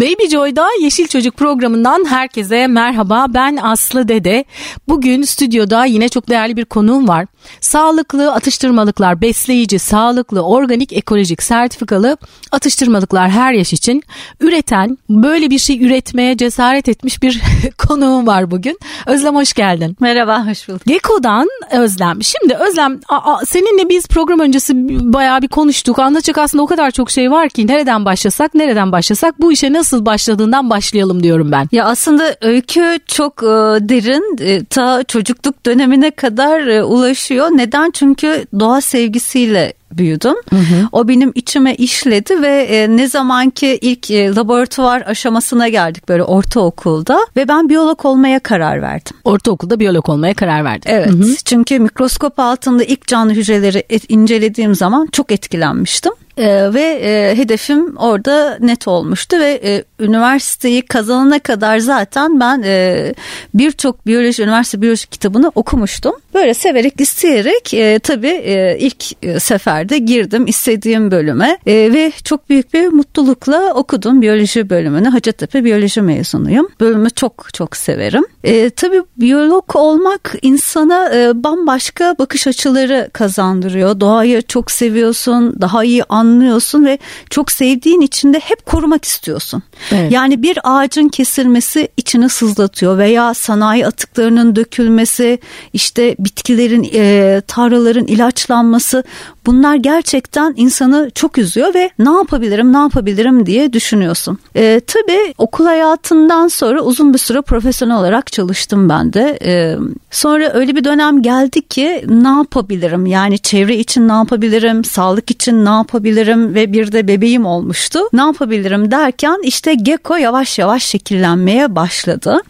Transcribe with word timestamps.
Baby 0.00 0.28
Joy'da 0.30 0.66
Yeşil 0.80 1.06
Çocuk 1.06 1.36
programından 1.36 2.04
herkese 2.04 2.66
merhaba. 2.66 3.26
Ben 3.28 3.58
Aslı 3.62 4.08
Dede. 4.08 4.44
Bugün 4.88 5.22
stüdyoda 5.22 5.84
yine 5.84 6.08
çok 6.08 6.28
değerli 6.28 6.56
bir 6.56 6.64
konuğum 6.64 7.08
var. 7.08 7.26
Sağlıklı 7.60 8.32
atıştırmalıklar, 8.32 9.20
besleyici, 9.20 9.78
sağlıklı, 9.78 10.40
organik, 10.40 10.92
ekolojik, 10.92 11.42
sertifikalı 11.42 12.16
atıştırmalıklar 12.52 13.30
her 13.30 13.52
yaş 13.52 13.72
için 13.72 14.02
üreten, 14.40 14.98
böyle 15.10 15.50
bir 15.50 15.58
şey 15.58 15.84
üretmeye 15.84 16.36
cesaret 16.36 16.88
etmiş 16.88 17.22
bir 17.22 17.42
konuğum 17.78 18.26
var 18.26 18.50
bugün. 18.50 18.78
Özlem 19.06 19.36
hoş 19.36 19.52
geldin. 19.52 19.96
Merhaba, 20.00 20.46
hoş 20.46 20.68
bulduk. 20.68 20.82
Geko'dan 20.86 21.48
Özlem. 21.72 22.22
Şimdi 22.22 22.54
Özlem 22.54 23.00
a, 23.08 23.46
seninle 23.46 23.88
biz 23.88 24.06
program 24.06 24.40
öncesi 24.40 24.72
bayağı 25.12 25.42
bir 25.42 25.48
konuştuk. 25.48 25.98
Anlatacak 25.98 26.38
aslında 26.38 26.62
o 26.62 26.66
kadar 26.66 26.90
çok 26.90 27.10
şey 27.10 27.30
var 27.30 27.48
ki 27.48 27.66
nereden 27.66 28.04
başlasak, 28.04 28.54
nereden 28.54 28.92
başlasak 28.92 29.40
bu 29.40 29.52
işe 29.52 29.72
nasıl 29.72 29.89
nasıl 29.92 30.06
başladığından 30.06 30.70
başlayalım 30.70 31.22
diyorum 31.22 31.52
ben. 31.52 31.68
Ya 31.72 31.84
aslında 31.84 32.36
öykü 32.40 32.98
çok 33.06 33.42
e, 33.42 33.46
derin 33.88 34.36
e, 34.40 34.64
ta 34.64 35.04
çocukluk 35.04 35.66
dönemine 35.66 36.10
kadar 36.10 36.66
e, 36.66 36.84
ulaşıyor. 36.84 37.46
Neden? 37.46 37.90
Çünkü 37.90 38.44
doğa 38.60 38.80
sevgisiyle 38.80 39.72
büyüdüm. 39.92 40.34
Hı 40.50 40.56
hı. 40.56 40.88
O 40.92 41.08
benim 41.08 41.32
içime 41.34 41.74
işledi 41.74 42.42
ve 42.42 42.62
e, 42.62 42.96
ne 42.96 43.08
zamanki 43.08 43.78
ilk 43.80 44.10
e, 44.10 44.34
laboratuvar 44.34 45.02
aşamasına 45.06 45.68
geldik 45.68 46.08
böyle 46.08 46.24
ortaokulda 46.24 47.18
ve 47.36 47.48
ben 47.48 47.68
biyolog 47.68 48.04
olmaya 48.04 48.40
karar 48.40 48.82
verdim. 48.82 49.16
Ortaokulda 49.24 49.80
biyolog 49.80 50.08
olmaya 50.08 50.34
karar 50.34 50.64
verdim. 50.64 50.92
Evet. 50.94 51.08
Hı 51.08 51.12
hı. 51.12 51.36
Çünkü 51.44 51.78
mikroskop 51.78 52.38
altında 52.38 52.84
ilk 52.84 53.06
canlı 53.06 53.32
hücreleri 53.32 53.84
incelediğim 54.08 54.74
zaman 54.74 55.08
çok 55.12 55.32
etkilenmiştim. 55.32 56.12
Ee, 56.40 56.74
ve 56.74 56.82
e, 56.82 57.36
hedefim 57.36 57.96
orada 57.96 58.58
net 58.60 58.88
olmuştu 58.88 59.38
ve 59.38 59.60
e, 59.64 59.84
üniversiteyi 60.04 60.82
kazanana 60.82 61.38
kadar 61.38 61.78
zaten 61.78 62.40
ben 62.40 62.62
e, 62.64 63.14
birçok 63.54 64.06
biyoloji 64.06 64.42
üniversite 64.42 64.82
biyoloji 64.82 65.06
kitabını 65.06 65.52
okumuştum. 65.54 66.14
Böyle 66.34 66.54
severek 66.54 67.00
isteyerek 67.00 67.74
e, 67.74 67.98
tabii 67.98 68.28
e, 68.44 68.76
ilk 68.78 69.24
e, 69.24 69.40
seferde 69.40 69.98
girdim 69.98 70.46
istediğim 70.46 71.10
bölüme 71.10 71.58
e, 71.66 71.72
ve 71.74 72.12
çok 72.24 72.50
büyük 72.50 72.74
bir 72.74 72.88
mutlulukla 72.88 73.74
okudum 73.74 74.22
biyoloji 74.22 74.70
bölümünü. 74.70 75.08
Hacettepe 75.08 75.64
biyoloji 75.64 76.02
mezunuyum. 76.02 76.68
Bölümü 76.80 77.10
çok 77.10 77.48
çok 77.54 77.76
severim. 77.76 78.24
E, 78.44 78.70
tabii 78.70 79.02
biyolog 79.16 79.76
olmak 79.76 80.34
insana 80.42 81.14
e, 81.14 81.44
bambaşka 81.44 82.14
bakış 82.18 82.46
açıları 82.46 83.10
kazandırıyor. 83.12 84.00
Doğayı 84.00 84.42
çok 84.42 84.70
seviyorsun, 84.70 85.56
daha 85.60 85.84
iyi 85.84 86.04
anlıyorsun 86.04 86.84
ve 86.84 86.98
çok 87.30 87.52
sevdiğin 87.52 88.00
için 88.00 88.32
de 88.32 88.38
hep 88.38 88.66
korumak 88.66 89.04
istiyorsun. 89.04 89.62
Evet. 89.92 90.12
Yani 90.12 90.42
bir 90.42 90.58
ağacın 90.64 91.08
kesilmesi 91.08 91.88
içini 91.96 92.28
sızlatıyor 92.28 92.98
veya 92.98 93.34
sanayi 93.34 93.86
atıklarının 93.86 94.56
dökülmesi, 94.56 95.38
işte 95.72 96.16
bitkilerin, 96.24 96.90
e, 96.94 97.42
tarlaların 97.46 98.06
ilaçlanması 98.06 99.04
bunlar 99.46 99.74
gerçekten 99.74 100.54
insanı 100.56 101.10
çok 101.14 101.38
üzüyor 101.38 101.74
ve 101.74 101.90
ne 101.98 102.10
yapabilirim, 102.10 102.72
ne 102.72 102.78
yapabilirim 102.78 103.46
diye 103.46 103.72
düşünüyorsun. 103.72 104.38
E, 104.56 104.80
tabii 104.86 105.34
okul 105.38 105.64
hayatından 105.64 106.48
sonra 106.48 106.80
uzun 106.80 107.14
bir 107.14 107.18
süre 107.18 107.40
profesyonel 107.40 107.96
olarak 107.96 108.32
çalıştım 108.32 108.88
ben 108.88 109.12
de. 109.12 109.38
E, 109.44 109.76
sonra 110.10 110.52
öyle 110.52 110.76
bir 110.76 110.84
dönem 110.84 111.22
geldi 111.22 111.68
ki 111.68 112.04
ne 112.08 112.28
yapabilirim? 112.28 113.06
Yani 113.06 113.38
çevre 113.38 113.76
için 113.76 114.08
ne 114.08 114.12
yapabilirim? 114.12 114.84
Sağlık 114.84 115.30
için 115.30 115.64
ne 115.64 115.70
yapabilirim? 115.70 116.54
Ve 116.54 116.72
bir 116.72 116.92
de 116.92 117.08
bebeğim 117.08 117.46
olmuştu. 117.46 117.98
Ne 118.12 118.20
yapabilirim 118.20 118.90
derken 118.90 119.38
işte 119.42 119.74
Gecko 119.74 120.16
yavaş 120.16 120.58
yavaş 120.58 120.84
şekillenmeye 120.84 121.76
başladı. 121.76 122.40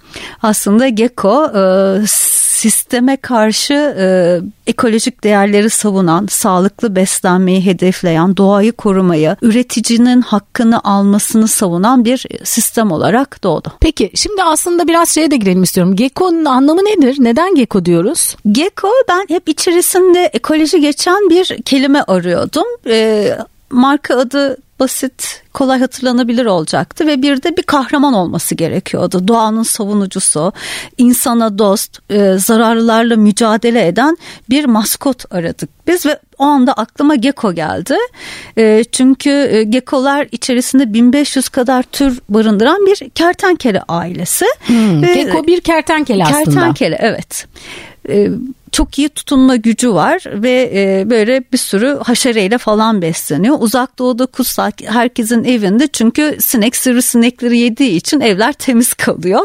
Aslında 0.43 0.89
Gecko 0.89 1.45
e, 1.45 2.07
sisteme 2.61 3.17
karşı 3.17 3.60
e, 3.71 4.41
ekolojik 4.67 5.25
değerleri 5.25 5.71
savunan, 5.71 6.27
sağlıklı 6.27 6.97
beslenmeyi 6.97 7.67
hedefleyen, 7.67 8.37
doğayı 8.37 8.73
korumayı, 8.73 9.37
üreticinin 9.43 10.23
hakkını 10.23 10.81
almasını 10.85 11.49
savunan 11.49 12.05
bir 12.05 12.27
sistem 12.45 12.93
olarak 12.93 13.43
doğdu. 13.43 13.73
Peki 13.81 14.11
şimdi 14.15 14.43
aslında 14.43 14.89
biraz 14.89 15.09
şeye 15.09 15.31
de 15.31 15.37
girelim 15.37 15.63
istiyorum. 15.63 15.97
Gecko'nun 15.97 16.45
anlamı 16.45 16.81
nedir? 16.81 17.17
Neden 17.19 17.55
Gecko 17.55 17.85
diyoruz? 17.85 18.37
Gecko 18.53 18.89
ben 19.09 19.27
hep 19.29 19.49
içerisinde 19.49 20.31
ekoloji 20.33 20.81
geçen 20.81 21.31
bir 21.31 21.57
kelime 21.65 22.03
arıyordum. 22.03 22.67
E, 22.87 23.29
marka 23.71 24.17
adı 24.17 24.57
basit, 24.81 25.43
kolay 25.53 25.81
hatırlanabilir 25.81 26.47
olacaktı 26.47 27.07
ve 27.07 27.23
bir 27.23 27.43
de 27.43 27.57
bir 27.57 27.63
kahraman 27.63 28.15
olması 28.15 28.55
gerekiyordu. 28.55 29.29
Doğanın 29.29 29.63
savunucusu, 29.63 30.53
insana 30.99 31.59
dost, 31.59 31.99
e, 32.11 32.35
zararlarla 32.39 33.17
mücadele 33.17 33.87
eden 33.87 34.19
bir 34.51 34.65
maskot 34.65 35.35
aradık 35.35 35.71
biz 35.87 36.07
ve 36.07 36.19
o 36.39 36.45
anda 36.45 36.73
aklıma 36.73 37.15
gecko 37.15 37.53
geldi. 37.53 37.97
E, 38.59 38.85
çünkü 38.93 39.31
e, 39.31 39.63
geckolar 39.63 40.29
içerisinde 40.33 40.93
1500 40.93 41.49
kadar 41.49 41.83
tür 41.83 42.21
barındıran 42.29 42.87
bir 42.87 43.11
kertenkele 43.11 43.83
ailesi. 43.89 44.47
Hmm, 44.67 45.03
ve, 45.03 45.15
gecko 45.15 45.47
bir 45.47 45.61
kertenkele 45.61 46.25
aslında. 46.25 46.45
Kertenkele 46.45 46.99
evet. 47.01 47.47
E, 48.11 48.31
çok 48.73 48.99
iyi 48.99 49.09
tutunma 49.09 49.57
gücü 49.57 49.93
var 49.93 50.25
ve 50.27 50.71
e, 50.75 51.11
böyle 51.11 51.45
bir 51.53 51.59
sürü 51.59 51.99
haşereyle 52.05 52.59
falan 52.59 53.03
besleniyor. 53.03 53.57
Uzak 53.61 53.99
doğuda 53.99 54.27
kutsal 54.27 54.71
herkesin 54.85 55.45
evinde 55.45 55.87
çünkü 55.87 56.37
sinek 56.41 56.77
sinekleri 56.77 57.59
yediği 57.59 57.91
için 57.91 58.21
evler 58.21 58.53
temiz 58.53 58.95
kalıyor. 58.95 59.41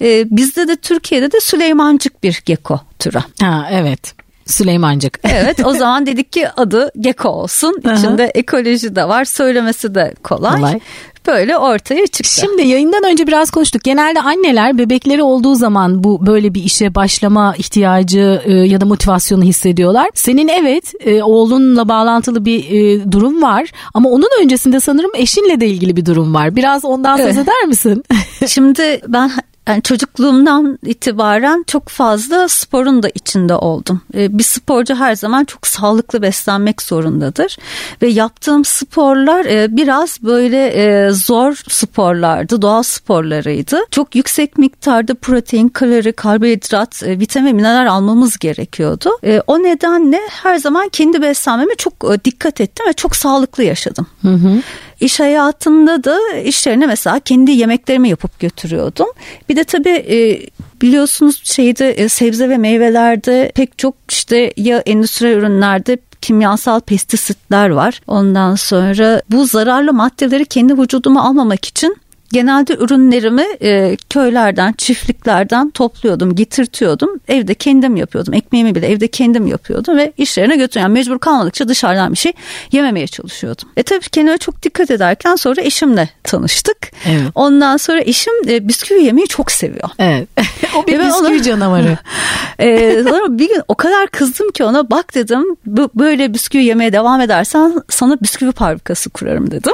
E, 0.00 0.24
bizde 0.30 0.68
de 0.68 0.76
Türkiye'de 0.76 1.32
de 1.32 1.40
Süleymancık 1.40 2.22
bir 2.22 2.42
geko 2.44 2.80
türü. 2.98 3.18
Ha 3.40 3.68
evet. 3.70 4.14
Süleymancık. 4.46 5.20
evet 5.24 5.66
o 5.66 5.72
zaman 5.74 6.06
dedik 6.06 6.32
ki 6.32 6.48
adı 6.50 6.90
Geko 7.00 7.28
olsun. 7.28 7.76
İçinde 7.78 8.24
ekoloji 8.24 8.96
de 8.96 9.08
var. 9.08 9.24
Söylemesi 9.24 9.94
de 9.94 10.14
kolay. 10.22 10.56
kolay 10.56 10.80
böyle 11.26 11.58
ortaya 11.58 12.06
çıktı. 12.06 12.40
Şimdi 12.40 12.62
yayından 12.62 13.04
önce 13.04 13.26
biraz 13.26 13.50
konuştuk. 13.50 13.84
Genelde 13.84 14.20
anneler 14.20 14.78
bebekleri 14.78 15.22
olduğu 15.22 15.54
zaman 15.54 16.04
bu 16.04 16.26
böyle 16.26 16.54
bir 16.54 16.62
işe 16.64 16.94
başlama 16.94 17.54
ihtiyacı 17.58 18.42
e, 18.44 18.52
ya 18.52 18.80
da 18.80 18.86
motivasyonu 18.86 19.44
hissediyorlar. 19.44 20.10
Senin 20.14 20.48
evet 20.48 20.92
e, 21.00 21.22
oğlunla 21.22 21.88
bağlantılı 21.88 22.44
bir 22.44 22.70
e, 22.70 23.12
durum 23.12 23.42
var 23.42 23.70
ama 23.94 24.08
onun 24.08 24.42
öncesinde 24.42 24.80
sanırım 24.80 25.10
eşinle 25.14 25.60
de 25.60 25.66
ilgili 25.66 25.96
bir 25.96 26.06
durum 26.06 26.34
var. 26.34 26.56
Biraz 26.56 26.84
ondan 26.84 27.16
söz 27.16 27.38
eder 27.38 27.64
misin? 27.66 28.02
Şimdi 28.46 29.00
ben 29.08 29.30
yani 29.68 29.82
çocukluğumdan 29.82 30.78
itibaren 30.82 31.64
çok 31.66 31.88
fazla 31.88 32.48
sporun 32.48 33.02
da 33.02 33.08
içinde 33.14 33.54
oldum. 33.54 34.00
Ee, 34.14 34.38
bir 34.38 34.44
sporcu 34.44 34.94
her 34.94 35.16
zaman 35.16 35.44
çok 35.44 35.66
sağlıklı 35.66 36.22
beslenmek 36.22 36.82
zorundadır 36.82 37.58
ve 38.02 38.06
yaptığım 38.06 38.64
sporlar 38.64 39.44
e, 39.44 39.76
biraz 39.76 40.22
böyle 40.22 40.66
e, 40.66 41.10
zor 41.10 41.62
sporlardı, 41.68 42.62
doğal 42.62 42.82
sporlarıydı. 42.82 43.80
Çok 43.90 44.14
yüksek 44.14 44.58
miktarda 44.58 45.14
protein, 45.14 45.68
kalori, 45.68 46.12
karbonhidrat, 46.12 47.02
e, 47.02 47.18
vitamin, 47.18 47.56
mineral 47.56 47.92
almamız 47.92 48.38
gerekiyordu. 48.38 49.10
O 49.46 49.62
nedenle 49.62 50.20
her 50.42 50.56
zaman 50.56 50.88
kendi 50.88 51.22
beslenmeme 51.22 51.74
çok 51.74 52.24
dikkat 52.24 52.60
ettim 52.60 52.86
ve 52.88 52.92
çok 52.92 53.16
sağlıklı 53.16 53.62
yaşadım. 53.62 54.06
Hı 54.22 54.28
hı. 54.28 54.62
İş 55.00 55.20
hayatında 55.20 56.04
da 56.04 56.18
işlerine 56.44 56.86
mesela 56.86 57.20
kendi 57.20 57.50
yemeklerimi 57.50 58.08
yapıp 58.08 58.40
götürüyordum. 58.40 59.06
Bir 59.48 59.56
de 59.56 59.64
tabii 59.64 59.88
e, 59.88 60.40
biliyorsunuz 60.82 61.40
şeyde 61.44 61.90
e, 61.90 62.08
sebze 62.08 62.48
ve 62.48 62.58
meyvelerde 62.58 63.52
pek 63.54 63.78
çok 63.78 63.94
işte 64.10 64.52
ya 64.56 64.78
endüstri 64.78 65.32
ürünlerde 65.32 65.98
kimyasal 66.20 66.80
pestisitler 66.80 67.70
var. 67.70 68.00
Ondan 68.06 68.54
sonra 68.54 69.22
bu 69.30 69.46
zararlı 69.46 69.92
maddeleri 69.92 70.44
kendi 70.44 70.78
vücuduma 70.78 71.24
almamak 71.28 71.64
için 71.64 71.96
genelde 72.32 72.74
ürünlerimi 72.74 73.46
e, 73.62 73.96
köylerden, 74.10 74.72
çiftliklerden 74.72 75.70
topluyordum, 75.70 76.34
getirtiyordum. 76.34 77.10
Evde 77.28 77.54
kendim 77.54 77.96
yapıyordum. 77.96 78.34
Ekmeğimi 78.34 78.74
bile 78.74 78.86
evde 78.86 79.08
kendim 79.08 79.46
yapıyordum 79.46 79.96
ve 79.96 80.12
işlerine 80.18 80.56
götürüyorum. 80.56 80.94
Yani 80.94 80.98
mecbur 80.98 81.18
kalmadıkça 81.18 81.68
dışarıdan 81.68 82.12
bir 82.12 82.18
şey 82.18 82.32
yememeye 82.72 83.06
çalışıyordum. 83.06 83.68
E 83.76 83.82
tabii 83.82 84.08
kendime 84.12 84.38
çok 84.38 84.62
dikkat 84.62 84.90
ederken 84.90 85.36
sonra 85.36 85.60
eşimle 85.60 86.08
tanıştık. 86.24 86.76
Evet. 87.06 87.22
Ondan 87.34 87.76
sonra 87.76 88.00
eşim 88.00 88.32
e, 88.48 88.68
bisküvi 88.68 89.02
yemeyi 89.02 89.28
çok 89.28 89.50
seviyor. 89.52 89.88
Evet. 89.98 90.28
o 90.76 90.86
bir 90.86 90.98
bisküvi 91.06 91.36
ona, 91.36 91.42
canavarı. 91.42 91.98
e, 92.58 93.02
sonra 93.08 93.38
bir 93.38 93.48
gün 93.48 93.62
o 93.68 93.74
kadar 93.74 94.06
kızdım 94.06 94.50
ki 94.50 94.64
ona 94.64 94.90
bak 94.90 95.14
dedim 95.14 95.56
bu, 95.66 95.90
böyle 95.94 96.34
bisküvi 96.34 96.64
yemeye 96.64 96.92
devam 96.92 97.20
edersen 97.20 97.82
sana 97.88 98.20
bisküvi 98.22 98.52
fabrikası 98.52 99.10
kurarım 99.10 99.50
dedim. 99.50 99.72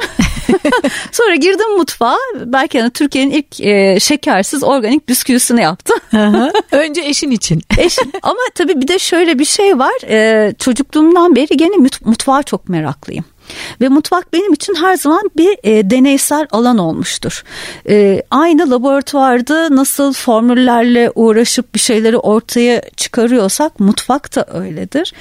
sonra 1.12 1.34
girdim 1.34 1.76
mutfağa 1.76 2.16
belki 2.44 2.80
hani 2.80 2.90
Türkiye'nin 2.90 3.30
ilk 3.30 3.60
e, 3.60 4.00
şekersiz 4.00 4.64
organik 4.64 5.08
bisküvisini 5.08 5.62
yaptı. 5.62 5.94
Önce 6.72 7.00
eşin 7.00 7.30
için. 7.30 7.62
Eşin. 7.78 8.12
Ama 8.22 8.40
tabii 8.54 8.80
bir 8.80 8.88
de 8.88 8.98
şöyle 8.98 9.38
bir 9.38 9.44
şey 9.44 9.78
var. 9.78 10.08
E, 10.08 10.52
çocukluğumdan 10.58 11.36
beri 11.36 11.56
gene 11.56 11.76
mutfağa 12.04 12.42
çok 12.42 12.68
meraklıyım. 12.68 13.24
Ve 13.80 13.88
mutfak 13.88 14.32
benim 14.32 14.52
için 14.52 14.74
her 14.74 14.96
zaman 14.96 15.30
bir 15.36 15.58
e, 15.64 15.90
deneysel 15.90 16.46
alan 16.50 16.78
olmuştur. 16.78 17.44
E, 17.88 18.22
aynı 18.30 18.70
laboratuvarda 18.70 19.76
nasıl 19.76 20.12
formüllerle 20.12 21.10
uğraşıp 21.14 21.74
bir 21.74 21.80
şeyleri 21.80 22.16
ortaya 22.16 22.82
çıkarıyorsak 22.96 23.80
mutfak 23.80 24.36
da 24.36 24.46
öyledir. 24.54 25.14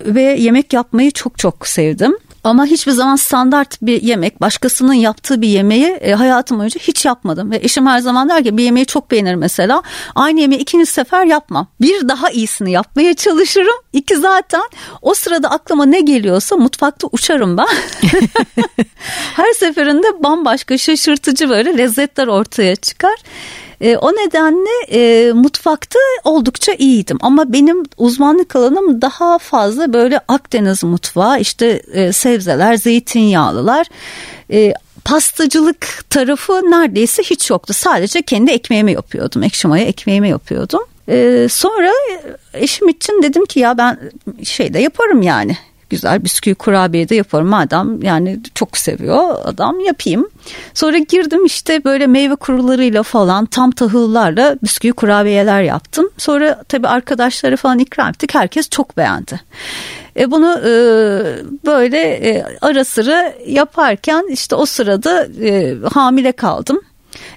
Ve 0.00 0.22
yemek 0.22 0.72
yapmayı 0.72 1.10
çok 1.10 1.38
çok 1.38 1.68
sevdim. 1.68 2.16
Ama 2.46 2.66
hiçbir 2.66 2.92
zaman 2.92 3.16
standart 3.16 3.82
bir 3.82 4.02
yemek, 4.02 4.40
başkasının 4.40 4.92
yaptığı 4.92 5.42
bir 5.42 5.48
yemeği 5.48 5.86
e, 5.86 6.12
hayatım 6.12 6.58
boyunca 6.58 6.80
hiç 6.80 7.04
yapmadım. 7.04 7.50
Ve 7.50 7.56
eşim 7.56 7.86
her 7.86 7.98
zaman 7.98 8.28
der 8.28 8.44
ki 8.44 8.56
bir 8.56 8.64
yemeği 8.64 8.86
çok 8.86 9.10
beğenir 9.10 9.34
mesela. 9.34 9.82
Aynı 10.14 10.40
yemeği 10.40 10.60
ikinci 10.60 10.86
sefer 10.86 11.24
yapmam. 11.24 11.66
Bir 11.80 12.08
daha 12.08 12.30
iyisini 12.30 12.72
yapmaya 12.72 13.14
çalışırım. 13.14 13.76
İki 13.92 14.16
zaten 14.16 14.62
o 15.02 15.14
sırada 15.14 15.50
aklıma 15.50 15.84
ne 15.84 16.00
geliyorsa 16.00 16.56
mutfakta 16.56 17.08
uçarım 17.12 17.56
ben. 17.56 17.66
her 19.36 19.52
seferinde 19.52 20.22
bambaşka 20.22 20.78
şaşırtıcı 20.78 21.48
böyle 21.48 21.78
lezzetler 21.78 22.26
ortaya 22.26 22.76
çıkar. 22.76 23.16
E, 23.80 23.96
o 23.96 24.12
nedenle 24.12 24.84
e, 24.90 25.32
mutfakta 25.32 25.98
oldukça 26.24 26.72
iyiydim 26.72 27.18
ama 27.20 27.52
benim 27.52 27.82
uzmanlık 27.96 28.56
alanım 28.56 29.02
daha 29.02 29.38
fazla 29.38 29.92
böyle 29.92 30.20
Akdeniz 30.28 30.84
mutfağı 30.84 31.40
işte 31.40 31.82
e, 31.92 32.12
sebzeler, 32.12 32.74
zeytinyağlılar. 32.74 33.86
E, 34.50 34.74
pastacılık 35.04 36.10
tarafı 36.10 36.52
neredeyse 36.52 37.22
hiç 37.22 37.50
yoktu. 37.50 37.72
Sadece 37.72 38.22
kendi 38.22 38.50
ekmeğimi 38.50 38.92
yapıyordum. 38.92 39.42
Ekşi 39.42 39.68
maya 39.68 39.84
ekmeğimi 39.84 40.28
yapıyordum. 40.28 40.80
Ee, 41.08 41.46
sonra 41.50 41.92
eşim 42.54 42.88
için 42.88 43.22
dedim 43.22 43.46
ki 43.46 43.60
ya 43.60 43.78
ben 43.78 43.98
şey 44.44 44.74
de 44.74 44.78
yaparım 44.78 45.22
yani 45.22 45.56
güzel 45.90 46.24
bisküvi 46.24 46.54
kurabiye 46.54 47.08
de 47.08 47.14
yaparım 47.14 47.48
madem 47.48 48.02
yani 48.02 48.40
çok 48.54 48.76
seviyor 48.78 49.34
adam 49.44 49.80
yapayım. 49.80 50.28
Sonra 50.74 50.98
girdim 50.98 51.44
işte 51.44 51.84
böyle 51.84 52.06
meyve 52.06 52.36
kurularıyla 52.36 53.02
falan 53.02 53.46
tam 53.46 53.70
tahıllarla 53.70 54.56
bisküvi 54.62 54.92
kurabiyeler 54.92 55.62
yaptım. 55.62 56.10
Sonra 56.18 56.62
tabii 56.68 56.88
arkadaşları 56.88 57.56
falan 57.56 57.78
ikram 57.78 58.08
ettik 58.08 58.34
herkes 58.34 58.70
çok 58.70 58.96
beğendi. 58.96 59.40
E 60.16 60.30
bunu 60.30 60.58
e, 60.58 60.70
böyle 61.66 61.98
e, 61.98 62.44
ara 62.60 62.84
sıra 62.84 63.32
yaparken 63.46 64.24
işte 64.30 64.54
o 64.54 64.66
sırada 64.66 65.26
e, 65.42 65.76
hamile 65.94 66.32
kaldım. 66.32 66.80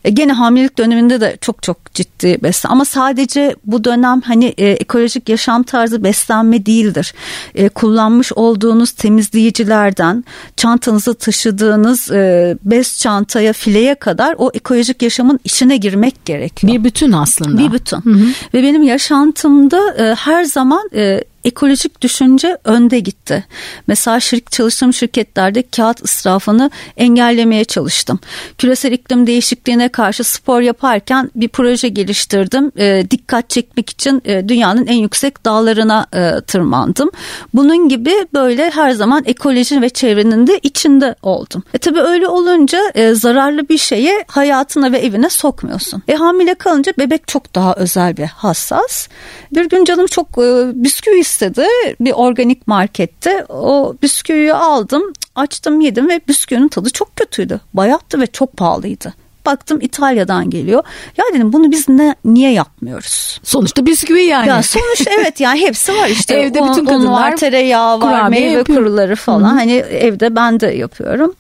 E, 0.04 0.10
gene 0.10 0.34
hamilelik 0.34 0.78
döneminde 0.78 1.22
de 1.22 1.38
çok 1.42 1.64
çok 1.64 1.94
ciddi 1.94 2.38
beslen 2.44 2.72
ama 2.72 2.86
sadece 2.86 3.56
bu 3.66 3.84
dönem 3.84 4.22
hani 4.22 4.46
e, 4.58 4.68
ekolojik 4.68 5.30
yaşam 5.30 5.64
tarzı 5.64 6.04
beslenme 6.04 6.66
değildir. 6.66 7.14
E, 7.56 7.70
kullanmış 7.70 8.34
olduğunuz 8.34 8.92
temizleyicilerden 8.92 10.24
çantanızı 10.58 11.14
taşıdığınız 11.14 12.12
e, 12.12 12.58
bez 12.64 13.00
çantaya 13.00 13.54
fileye 13.54 13.96
kadar 13.96 14.36
o 14.38 14.52
ekolojik 14.54 15.02
yaşamın 15.02 15.40
içine 15.44 15.78
girmek 15.78 16.26
gerekiyor. 16.26 16.74
Bir 16.74 16.84
bütün 16.84 17.12
aslında. 17.12 17.58
Bir 17.58 17.72
bütün. 17.72 17.98
Hı 17.98 18.10
hı. 18.10 18.26
Ve 18.54 18.64
benim 18.64 18.84
yaşantımda 18.84 19.96
e, 19.98 20.16
her 20.16 20.44
zaman 20.44 20.90
e, 20.96 21.24
ekolojik 21.44 22.02
düşünce 22.02 22.58
önde 22.64 23.00
gitti. 23.00 23.46
Mesela 23.88 24.20
şirk, 24.20 24.52
çalıştığım 24.52 24.94
şirketlerde 24.94 25.64
kağıt 25.64 26.04
israfını 26.04 26.72
engellemeye 26.98 27.64
çalıştım. 27.64 28.20
Küresel 28.58 28.92
iklim 28.92 29.28
değişikliğine 29.28 29.90
karşı 29.90 30.24
spor 30.24 30.62
yaparken 30.62 31.32
bir 31.36 31.48
proje 31.48 31.88
geliştirdim. 31.90 32.72
E, 32.78 33.12
dikkat 33.12 33.50
çekmek 33.50 33.90
için 33.90 34.22
e, 34.26 34.50
dünyanın 34.50 34.88
en 34.88 34.98
yüksek 34.98 35.46
dağlarına 35.46 36.06
e, 36.14 36.42
tırmandım. 36.42 37.12
Bunun 37.54 37.90
gibi 37.90 38.14
böyle 38.34 38.70
her 38.70 38.92
zaman 38.92 39.24
ekoloji 39.26 39.82
ve 39.82 39.90
çevrenin 39.90 40.48
de 40.48 40.60
içinde 40.64 41.16
oldum. 41.22 41.64
E 41.74 41.78
tabii 41.78 42.02
öyle 42.02 42.28
olunca 42.28 42.80
e, 42.96 43.14
zararlı 43.14 43.70
bir 43.70 43.78
şeye 43.78 44.26
hayatına 44.28 44.92
ve 44.92 44.98
evine 44.98 45.30
sokmuyorsun. 45.30 46.04
E 46.08 46.16
hamile 46.16 46.56
kalınca 46.56 46.94
bebek 46.98 47.28
çok 47.28 47.56
daha 47.56 47.74
özel 47.74 48.14
ve 48.18 48.26
hassas. 48.26 49.08
Bir 49.52 49.70
gün 49.70 49.86
canım 49.86 50.08
çok 50.08 50.28
e, 50.28 50.72
bisküvi 50.74 51.20
istedi 51.30 51.66
bir 52.00 52.12
organik 52.12 52.68
markette. 52.68 53.46
O 53.50 53.96
bisküviyi 54.02 54.54
aldım 54.54 55.14
açtım 55.36 55.82
yedim 55.82 56.10
ve 56.10 56.22
bisküvinin 56.28 56.68
tadı 56.68 56.90
çok 56.90 57.16
kötüydü. 57.16 57.60
Bayattı 57.74 58.20
ve 58.20 58.28
çok 58.28 58.58
pahalıydı. 58.58 59.14
Baktım 59.46 59.80
İtalya'dan 59.82 60.50
geliyor. 60.50 60.84
Ya 61.18 61.26
dedim 61.34 61.54
bunu 61.54 61.72
biz 61.72 61.90
ne, 61.90 62.16
niye 62.26 62.52
yapmıyoruz? 62.52 63.40
Sonuçta 63.44 63.86
bisküvi 63.86 64.24
yani. 64.24 64.48
Ya 64.48 64.64
sonuç 64.64 65.08
evet 65.20 65.40
yani 65.40 65.60
hepsi 65.60 65.96
var 65.96 66.08
işte. 66.08 66.34
evde 66.40 66.64
bütün 66.64 66.86
kadınlar 66.86 67.32
var, 67.32 67.38
tereyağı 67.38 68.02
var, 68.02 68.30
meyve 68.30 68.50
yapıyor. 68.50 68.78
kuruları 68.78 69.16
falan. 69.16 69.50
Hı-hı. 69.50 69.58
Hani 69.58 69.74
evde 69.74 70.36
ben 70.36 70.60
de 70.60 70.68
yapıyorum. 70.68 71.34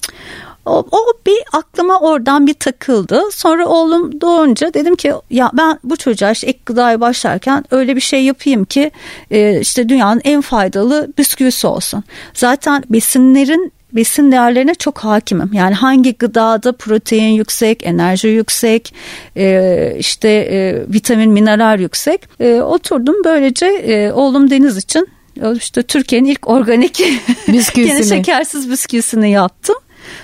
O, 0.70 0.86
o 0.92 1.00
bir 1.26 1.40
aklıma 1.54 2.00
oradan 2.00 2.48
bir 2.48 2.54
takıldı. 2.54 3.24
Sonra 3.32 3.68
oğlum 3.68 4.22
doğunca 4.22 4.74
dedim 4.74 4.96
ki 4.96 5.14
ya 5.30 5.52
ben 5.54 5.80
bu 5.84 5.98
çocuğa 5.98 6.32
işte 6.32 6.48
ek 6.48 6.60
gıdaya 6.66 7.02
başlarken 7.02 7.66
öyle 7.72 7.96
bir 7.96 8.02
şey 8.02 8.24
yapayım 8.24 8.66
ki 8.66 8.92
e, 9.32 9.60
işte 9.60 9.90
dünyanın 9.90 10.22
en 10.24 10.42
faydalı 10.42 11.08
bisküvisi 11.18 11.68
olsun. 11.68 12.04
Zaten 12.34 12.84
besinlerin 12.90 13.72
besin 13.94 14.32
değerlerine 14.32 14.76
çok 14.76 15.00
hakimim. 15.00 15.50
Yani 15.54 15.76
hangi 15.76 16.14
gıdada 16.18 16.72
protein 16.72 17.34
yüksek, 17.34 17.84
enerji 17.84 18.28
yüksek, 18.28 18.94
e, 19.38 19.96
işte 20.00 20.30
e, 20.30 20.84
vitamin, 20.94 21.32
mineral 21.32 21.80
yüksek. 21.80 22.22
E, 22.40 22.62
oturdum 22.62 23.16
böylece 23.26 23.66
e, 23.66 24.12
oğlum 24.12 24.50
Deniz 24.50 24.78
için 24.78 25.08
işte 25.56 25.84
Türkiye'nin 25.84 26.30
ilk 26.30 26.50
organik 26.50 27.04
bisküvisini. 27.48 28.06
şekersiz 28.16 28.72
bisküvisini 28.72 29.32
yaptım. 29.32 29.76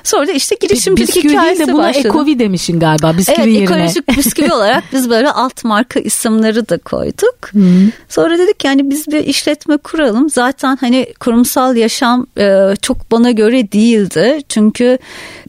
Sonra 0.03 0.27
da 0.27 0.31
işte 0.31 0.55
girişimcilik 0.61 1.15
bisküvi 1.15 1.33
hikayesi 1.33 1.67
de 1.67 1.73
buna 1.73 1.83
başladı. 1.83 2.07
Ekovi 2.07 2.39
demişin 2.39 2.79
galiba 2.79 3.17
bisküvi 3.17 3.35
evet, 3.35 3.47
yerine. 3.47 3.63
Evet 3.63 3.71
ekolojik 3.71 4.17
bisküvi 4.17 4.53
olarak 4.53 4.83
biz 4.93 5.09
böyle 5.09 5.31
alt 5.31 5.63
marka 5.63 5.99
isimleri 5.99 6.69
de 6.69 6.77
koyduk. 6.77 7.35
Hmm. 7.51 7.89
Sonra 8.09 8.37
dedik 8.37 8.65
yani 8.65 8.89
biz 8.89 9.07
bir 9.07 9.19
işletme 9.19 9.77
kuralım. 9.77 10.29
Zaten 10.29 10.77
hani 10.81 11.07
kurumsal 11.19 11.75
yaşam 11.75 12.27
e, 12.37 12.73
çok 12.81 13.11
bana 13.11 13.31
göre 13.31 13.71
değildi. 13.71 14.41
Çünkü 14.49 14.97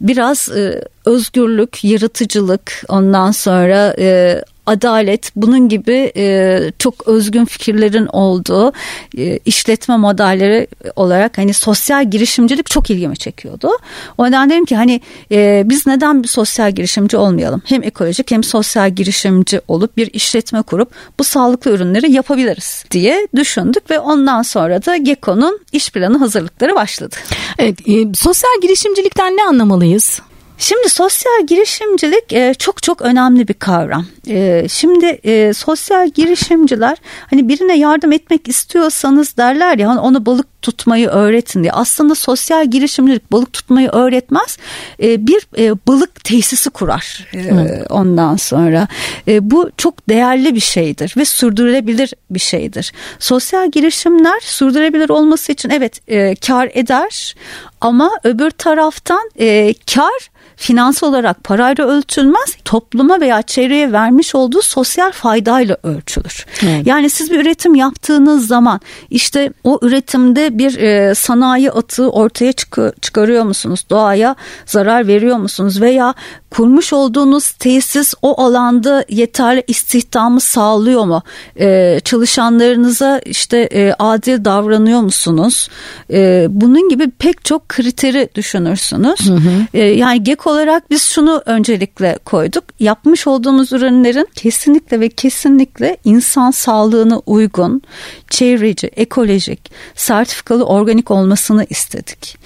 biraz 0.01 0.49
e, 0.49 0.83
özgürlük, 1.05 1.85
yaratıcılık 1.85 2.83
ondan 2.89 3.31
sonra 3.31 3.95
e, 3.99 4.41
adalet 4.67 5.33
bunun 5.37 5.69
gibi 5.69 6.13
e, 6.17 6.59
çok 6.79 7.09
özgün 7.09 7.45
fikirlerin 7.45 8.07
olduğu 8.07 8.73
e, 9.19 9.39
işletme 9.45 9.97
modelleri 9.97 10.67
olarak 10.97 11.39
hani 11.39 11.55
sosyal 11.55 12.11
girişimcilik 12.11 12.67
çok 12.67 12.91
ilgimi 12.91 13.17
çekiyordu. 13.17 13.71
O 14.19 14.25
yüzden 14.25 14.51
dedim 14.51 14.65
ki 14.65 14.77
hani 14.77 15.01
e, 15.33 15.63
biz 15.67 15.87
neden 15.87 16.23
bir 16.23 16.29
sosyal 16.29 16.73
girişimci 16.73 17.17
olmayalım? 17.17 17.63
Hem 17.65 17.83
ekolojik 17.83 18.31
hem 18.31 18.45
sosyal 18.45 18.91
girişimci 18.91 19.61
olup 19.69 19.97
bir 19.97 20.11
işletme 20.13 20.63
kurup 20.63 20.91
bu 21.19 21.25
sağlıklı 21.25 21.71
ürünleri 21.71 22.13
yapabiliriz 22.13 22.85
diye 22.91 23.29
düşündük 23.37 23.91
ve 23.91 23.99
ondan 23.99 24.43
sonra 24.43 24.85
da 24.87 24.97
Geko'nun 24.97 25.61
iş 25.73 25.91
planı 25.91 26.19
hazırlıkları 26.19 26.75
başladı. 26.75 27.17
Evet, 27.59 27.89
e, 27.89 28.15
sosyal 28.15 28.61
girişimcilikten 28.63 29.37
ne 29.37 29.45
anlamalıyız? 29.45 30.21
Şimdi 30.59 30.89
sosyal 30.89 31.47
girişimcilik 31.47 32.33
e, 32.33 32.55
çok 32.59 32.83
çok 32.83 33.03
önemli 33.03 33.49
bir 33.49 33.55
kavram. 33.55 34.07
E, 34.29 34.67
şimdi 34.69 35.07
e, 35.07 35.53
sosyal 35.53 36.09
girişimciler 36.09 36.99
hani 37.31 37.49
birine 37.49 37.79
yardım 37.79 38.13
etmek 38.13 38.49
istiyorsanız 38.49 39.37
derler 39.37 39.79
ya 39.79 39.89
hani 39.89 40.01
ona 40.01 40.27
balık 40.27 40.63
tutmayı 40.63 41.09
öğretin 41.09 41.63
diye. 41.63 41.73
Aslında 41.73 42.15
sosyal 42.15 42.67
girişimcilik 42.67 43.33
balık 43.33 43.53
tutmayı 43.53 43.89
öğretmez. 43.89 44.59
E, 45.03 45.27
bir 45.27 45.47
e, 45.59 45.75
balık 45.89 46.25
tesisi 46.25 46.71
kurar 46.71 47.29
e, 47.35 47.85
ondan 47.91 48.37
sonra. 48.37 48.89
E, 49.29 49.51
bu 49.51 49.71
çok 49.77 50.09
değerli 50.09 50.55
bir 50.55 50.61
şeydir 50.61 51.15
ve 51.17 51.25
sürdürülebilir 51.25 52.15
bir 52.31 52.41
şeydir. 52.41 52.93
Sosyal 53.19 53.71
girişimler 53.71 54.41
sürdürülebilir 54.41 55.09
olması 55.09 55.53
için 55.53 55.71
evet 55.71 56.01
e, 56.09 56.35
kar 56.35 56.71
eder 56.75 57.35
ama 57.81 58.11
öbür 58.25 58.51
taraftan 58.51 59.31
e, 59.39 59.75
kar 59.95 60.31
finansal 60.57 61.09
olarak 61.09 61.45
parayla 61.45 61.87
ölçülmez 61.87 62.57
topluma 62.65 63.21
veya 63.21 63.43
çevreye 63.43 63.93
vermiş 63.93 64.35
olduğu 64.35 64.63
sosyal 64.63 65.13
faydayla 65.13 65.77
ölçülür. 65.83 66.47
Evet. 66.63 66.87
Yani 66.87 67.11
siz 67.11 67.31
bir 67.31 67.41
üretim 67.41 67.75
yaptığınız 67.75 68.47
zaman 68.47 68.81
işte 69.11 69.53
o 69.65 69.79
üretimde 69.83 70.59
bir 70.59 70.79
e, 70.79 71.15
sanayi 71.15 71.71
atığı 71.71 72.11
ortaya 72.11 72.53
çık- 72.53 73.03
çıkarıyor 73.03 73.45
musunuz? 73.45 73.85
Doğaya 73.91 74.37
zarar 74.67 75.07
veriyor 75.07 75.37
musunuz? 75.37 75.81
Veya 75.81 76.15
kurmuş 76.57 76.93
olduğunuz 76.93 77.51
tesis 77.51 78.15
o 78.23 78.43
alanda 78.43 79.05
yeterli 79.09 79.65
istihdamı 79.67 80.41
sağlıyor 80.41 81.05
mu? 81.05 81.23
E, 81.61 82.01
çalışanlarınıza 82.05 83.19
işte 83.19 83.59
e, 83.59 83.93
adil 83.99 84.45
davranıyor 84.45 85.01
musunuz? 85.01 85.69
E, 86.13 86.47
bunun 86.51 86.89
gibi 86.89 87.11
pek 87.11 87.45
çok 87.45 87.69
kriteri 87.69 88.29
düşünürsünüz. 88.35 89.29
Hı 89.29 89.35
hı. 89.35 89.67
E, 89.75 89.85
yani 89.85 90.23
GEK 90.25 90.47
olarak 90.47 90.91
biz 90.91 91.03
şunu 91.03 91.43
öncelikle 91.47 92.19
koyduk. 92.25 92.65
Yapmış 92.81 93.27
olduğumuz 93.27 93.73
ürünlerin 93.73 94.29
kesinlikle 94.35 95.01
ve 95.01 95.09
kesinlikle 95.09 95.97
insan 96.05 96.51
sağlığına 96.51 97.19
uygun, 97.27 97.83
çevreci, 98.31 98.87
ekolojik, 98.87 99.71
sertifikalı 99.95 100.65
organik 100.65 101.11
olmasını 101.11 101.67
istedik. 101.71 102.39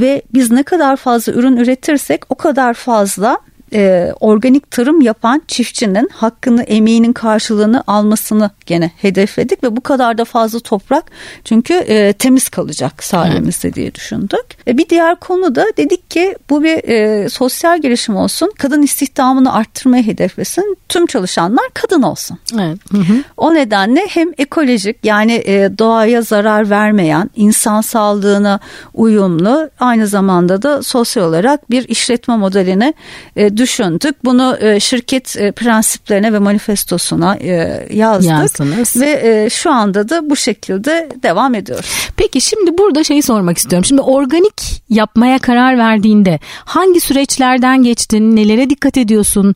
Ve 0.00 0.22
biz 0.34 0.50
ne 0.50 0.62
kadar 0.62 0.96
fazla 0.96 1.32
ürün 1.32 1.56
üretirsek 1.56 2.22
o 2.28 2.34
kadar 2.34 2.74
fazla 2.74 3.38
e, 3.72 4.12
organik 4.20 4.70
tarım 4.70 5.00
yapan 5.00 5.42
çiftçinin 5.48 6.08
hakkını, 6.12 6.62
emeğinin 6.62 7.12
karşılığını 7.12 7.84
almasını 7.86 8.50
gene 8.66 8.90
hedefledik 8.96 9.64
ve 9.64 9.76
bu 9.76 9.80
kadar 9.80 10.18
da 10.18 10.24
fazla 10.24 10.60
toprak 10.60 11.04
çünkü 11.44 11.74
e, 11.74 12.12
temiz 12.12 12.48
kalacak 12.48 13.04
sahilimizde 13.04 13.74
diye 13.74 13.94
düşündük. 13.94 14.68
E, 14.68 14.78
bir 14.78 14.88
diğer 14.88 15.16
konu 15.16 15.54
da 15.54 15.66
dedik 15.76 16.10
ki 16.10 16.36
bu 16.50 16.62
bir 16.62 16.88
e, 16.88 17.28
sosyal 17.28 17.80
gelişim 17.80 18.16
olsun, 18.16 18.52
kadın 18.58 18.82
istihdamını 18.82 19.54
arttırmayı 19.54 20.06
hedeflesin, 20.06 20.76
tüm 20.88 21.06
çalışanlar 21.06 21.64
kadın 21.74 22.02
olsun. 22.02 22.38
Evet. 22.54 22.78
Hı 22.92 22.98
hı. 22.98 23.22
O 23.36 23.54
nedenle 23.54 24.06
hem 24.08 24.28
ekolojik 24.38 24.96
yani 25.04 25.32
e, 25.32 25.78
doğaya 25.78 26.22
zarar 26.22 26.70
vermeyen, 26.70 27.30
insan 27.36 27.80
sağlığına 27.80 28.60
uyumlu, 28.94 29.70
aynı 29.80 30.06
zamanda 30.06 30.62
da 30.62 30.82
sosyal 30.82 31.24
olarak 31.24 31.70
bir 31.70 31.88
işletme 31.88 32.36
modeline 32.36 32.94
e, 33.36 33.55
düşündük. 33.56 34.24
Bunu 34.24 34.56
e, 34.60 34.80
şirket 34.80 35.36
e, 35.36 35.52
prensiplerine 35.52 36.32
ve 36.32 36.38
manifestosuna 36.38 37.36
e, 37.36 37.86
yazdık. 37.90 38.30
Yazdınız. 38.30 38.96
Ve 38.96 39.48
şu 39.50 39.70
anda 39.70 40.08
da 40.08 40.30
bu 40.30 40.36
şekilde 40.36 41.08
devam 41.22 41.54
ediyoruz. 41.54 42.08
Peki 42.16 42.40
şimdi 42.40 42.78
burada 42.78 43.04
şeyi 43.04 43.22
sormak 43.22 43.58
istiyorum. 43.58 43.84
Şimdi 43.84 44.00
organik 44.00 44.82
yapmaya 44.88 45.38
karar 45.38 45.78
verdiğinde 45.78 46.40
hangi 46.64 47.00
süreçlerden 47.00 47.82
geçtin? 47.82 48.36
Nelere 48.36 48.70
dikkat 48.70 48.96
ediyorsun? 48.96 49.54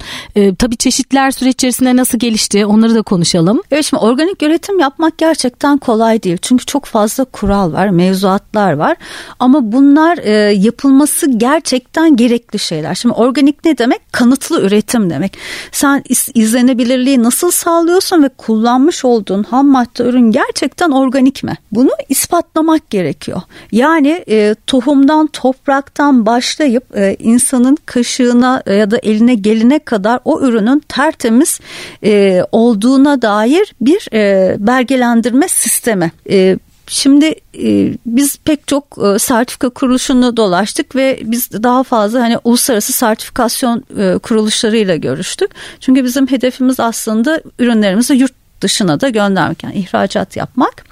Tabii 0.59 0.77
çeşitler 0.77 1.31
süreç 1.31 1.55
içerisinde 1.55 1.97
nasıl 1.97 2.19
gelişti? 2.19 2.67
Onları 2.67 2.95
da 2.95 3.03
konuşalım. 3.03 3.63
Evet 3.71 3.85
şimdi 3.85 4.03
organik 4.03 4.43
üretim 4.43 4.79
yapmak 4.79 5.19
gerçekten 5.19 5.79
kolay 5.79 6.23
değil. 6.23 6.39
Çünkü 6.43 6.67
çok 6.67 6.85
fazla 6.85 7.25
kural 7.25 7.73
var, 7.73 7.89
mevzuatlar 7.89 8.73
var. 8.73 8.97
Ama 9.39 9.73
bunlar 9.73 10.19
yapılması 10.51 11.31
gerçekten 11.31 12.17
gerekli 12.17 12.59
şeyler. 12.59 12.95
Şimdi 12.95 13.15
organik 13.15 13.65
ne 13.65 13.79
demek? 13.79 13.90
Kanıtlı 14.13 14.61
üretim 14.61 15.11
demek. 15.11 15.39
Sen 15.73 16.05
izlenebilirliği 16.35 17.23
nasıl 17.23 17.51
sağlıyorsun 17.51 18.23
ve 18.23 18.29
kullanmış 18.29 19.05
olduğun 19.05 19.43
ham 19.43 19.67
madde 19.67 20.03
ürün 20.03 20.31
gerçekten 20.31 20.91
organik 20.91 21.45
mi? 21.45 21.55
Bunu 21.73 21.91
ispatlamak 22.09 22.91
gerekiyor. 22.91 23.43
Yani 23.73 24.25
e, 24.29 24.55
tohumdan, 24.67 25.27
topraktan 25.27 26.27
başlayıp 26.27 26.97
e, 26.97 27.17
insanın 27.19 27.77
kaşığına 27.87 28.63
ya 28.67 28.91
da 28.91 28.99
eline 28.99 29.35
geline 29.35 29.79
kadar 29.79 30.21
o 30.25 30.41
ürünün 30.41 30.83
tertemiz 30.89 31.61
e, 32.05 32.43
olduğuna 32.53 33.23
dair 33.23 33.75
bir 33.81 34.09
e, 34.13 34.57
belgelendirme 34.59 35.49
sistemi. 35.49 36.13
E, 36.31 36.59
Şimdi 36.91 37.35
e, 37.63 37.95
biz 38.07 38.39
pek 38.39 38.67
çok 38.67 38.99
e, 39.05 39.19
sertifika 39.19 39.69
kuruluşunu 39.69 40.37
dolaştık 40.37 40.97
ve 40.97 41.21
biz 41.25 41.53
daha 41.53 41.83
fazla 41.83 42.21
hani 42.21 42.39
uluslararası 42.45 42.93
sertifikasyon 42.93 43.85
e, 43.99 44.19
kuruluşlarıyla 44.19 44.97
görüştük. 44.97 45.51
Çünkü 45.81 46.05
bizim 46.05 46.27
hedefimiz 46.27 46.81
aslında 46.81 47.43
ürünlerimizi 47.59 48.15
yurt 48.15 48.33
dışına 48.61 49.01
da 49.01 49.09
göndermek 49.09 49.65
yani 49.65 49.75
ihracat 49.75 50.37
yapmak 50.37 50.85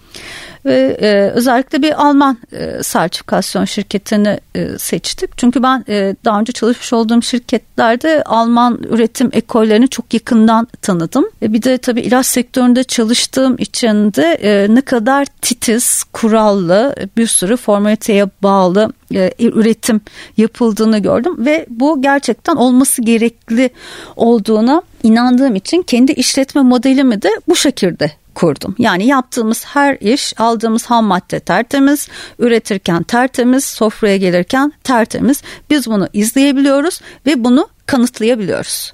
ve 0.65 0.97
e, 1.01 1.31
özellikle 1.31 1.83
bir 1.83 2.07
Alman 2.07 2.39
e, 2.53 2.83
sertifikasyon 2.83 3.65
şirketini 3.65 4.41
e, 4.55 4.79
seçtik. 4.79 5.39
Çünkü 5.39 5.63
ben 5.63 5.85
e, 5.89 6.17
daha 6.25 6.41
önce 6.41 6.53
çalışmış 6.53 6.93
olduğum 6.93 7.23
şirketlerde 7.23 8.23
Alman 8.23 8.81
üretim 8.91 9.31
ekollerini 9.33 9.89
çok 9.89 10.15
yakından 10.15 10.69
tanıdım. 10.83 11.29
E, 11.43 11.53
bir 11.53 11.63
de 11.63 11.79
tabii 11.79 12.01
ilaç 12.01 12.27
sektöründe 12.27 12.85
çalıştığım 12.85 13.57
için 13.59 14.15
de 14.15 14.39
e, 14.43 14.75
ne 14.75 14.81
kadar 14.81 15.27
titiz, 15.43 16.05
kurallı, 16.13 16.95
bir 17.17 17.27
sürü 17.27 17.57
formaliteye 17.57 18.27
bağlı 18.43 18.93
e, 19.15 19.33
üretim 19.39 20.01
yapıldığını 20.37 20.99
gördüm 20.99 21.35
ve 21.39 21.67
bu 21.69 22.03
gerçekten 22.03 22.57
olması 22.57 23.03
gerekli 23.03 23.71
olduğuna 24.17 24.83
inandığım 25.03 25.57
için 25.57 25.83
kendi 25.83 26.13
işletme 26.13 26.63
modelimi 26.63 27.23
de 27.23 27.29
bu 27.49 27.57
şekilde 27.57 28.13
kurdum. 28.35 28.75
Yani 28.79 29.07
yaptığımız 29.07 29.65
her 29.65 29.97
iş, 30.01 30.41
aldığımız 30.41 30.87
ham 30.87 31.05
madde 31.05 31.41
tertemiz, 31.41 32.09
üretirken 32.39 33.03
tertemiz, 33.03 33.65
sofraya 33.65 34.17
gelirken 34.17 34.73
tertemiz. 34.85 35.43
Biz 35.71 35.87
bunu 35.87 36.09
izleyebiliyoruz 36.13 37.01
ve 37.27 37.45
bunu 37.45 37.69
kanıtlayabiliyoruz. 37.87 38.93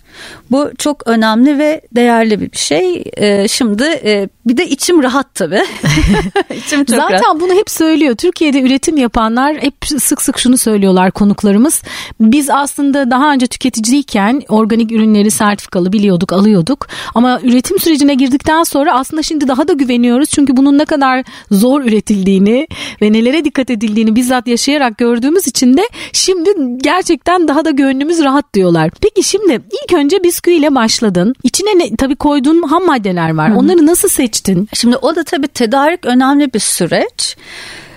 Bu 0.50 0.71
çok 0.78 1.06
önemli 1.06 1.59
ve 1.59 1.80
değerli 1.92 2.40
bir 2.40 2.59
şey. 2.59 3.04
Ee, 3.16 3.49
şimdi 3.49 3.83
e, 3.83 4.28
bir 4.47 4.56
de 4.56 4.66
içim 4.66 5.02
rahat 5.02 5.35
tabii. 5.35 5.62
içim 6.56 6.85
çok 6.85 6.97
Zaten 6.97 7.23
rahat. 7.23 7.40
bunu 7.40 7.52
hep 7.52 7.71
söylüyor. 7.71 8.14
Türkiye'de 8.14 8.61
üretim 8.62 8.97
yapanlar 8.97 9.56
hep 9.56 9.75
sık 10.00 10.23
sık 10.23 10.38
şunu 10.38 10.59
söylüyorlar 10.59 11.11
konuklarımız. 11.11 11.83
Biz 12.21 12.50
aslında 12.50 13.11
daha 13.11 13.33
önce 13.33 13.47
tüketiciyken 13.47 14.42
organik 14.49 14.92
ürünleri 14.92 15.30
sertifikalı 15.30 15.92
biliyorduk, 15.92 16.33
alıyorduk. 16.33 16.87
Ama 17.14 17.40
üretim 17.42 17.78
sürecine 17.78 18.14
girdikten 18.14 18.62
sonra 18.62 18.94
aslında 18.94 19.23
şimdi 19.23 19.49
daha 19.49 19.68
da 19.68 19.73
güveniyoruz. 19.73 20.28
Çünkü 20.30 20.56
bunun 20.56 20.78
ne 20.78 20.85
kadar 20.85 21.25
zor 21.50 21.85
üretildiğini 21.85 22.66
ve 23.02 23.12
nelere 23.12 23.44
dikkat 23.44 23.71
edildiğini 23.71 24.16
bizzat 24.16 24.47
yaşayarak 24.47 24.99
gördüğümüz 24.99 25.47
için 25.47 25.76
de 25.76 25.83
şimdi 26.12 26.50
gerçekten 26.76 27.49
daha 27.49 27.64
da 27.64 27.71
gönlümüz 27.71 28.25
rahat 28.25 28.54
diyorlar. 28.54 28.90
Peki 29.00 29.23
şimdi 29.23 29.52
ilk 29.52 29.92
önce 29.92 30.03
önce 30.04 30.25
bisküviyle 30.25 30.75
başladın. 30.75 31.34
İçine 31.42 31.78
ne, 31.78 31.96
tabii 31.96 32.16
koyduğun 32.16 32.62
ham 32.62 32.87
maddeler 32.87 33.34
var. 33.34 33.50
Hı-hı. 33.50 33.58
Onları 33.58 33.87
nasıl 33.87 34.08
seçtin? 34.08 34.68
Şimdi 34.73 34.96
o 34.96 35.16
da 35.16 35.25
tabii 35.25 35.49
tedarik 35.49 36.06
önemli 36.06 36.52
bir 36.54 36.58
süreç. 36.58 37.37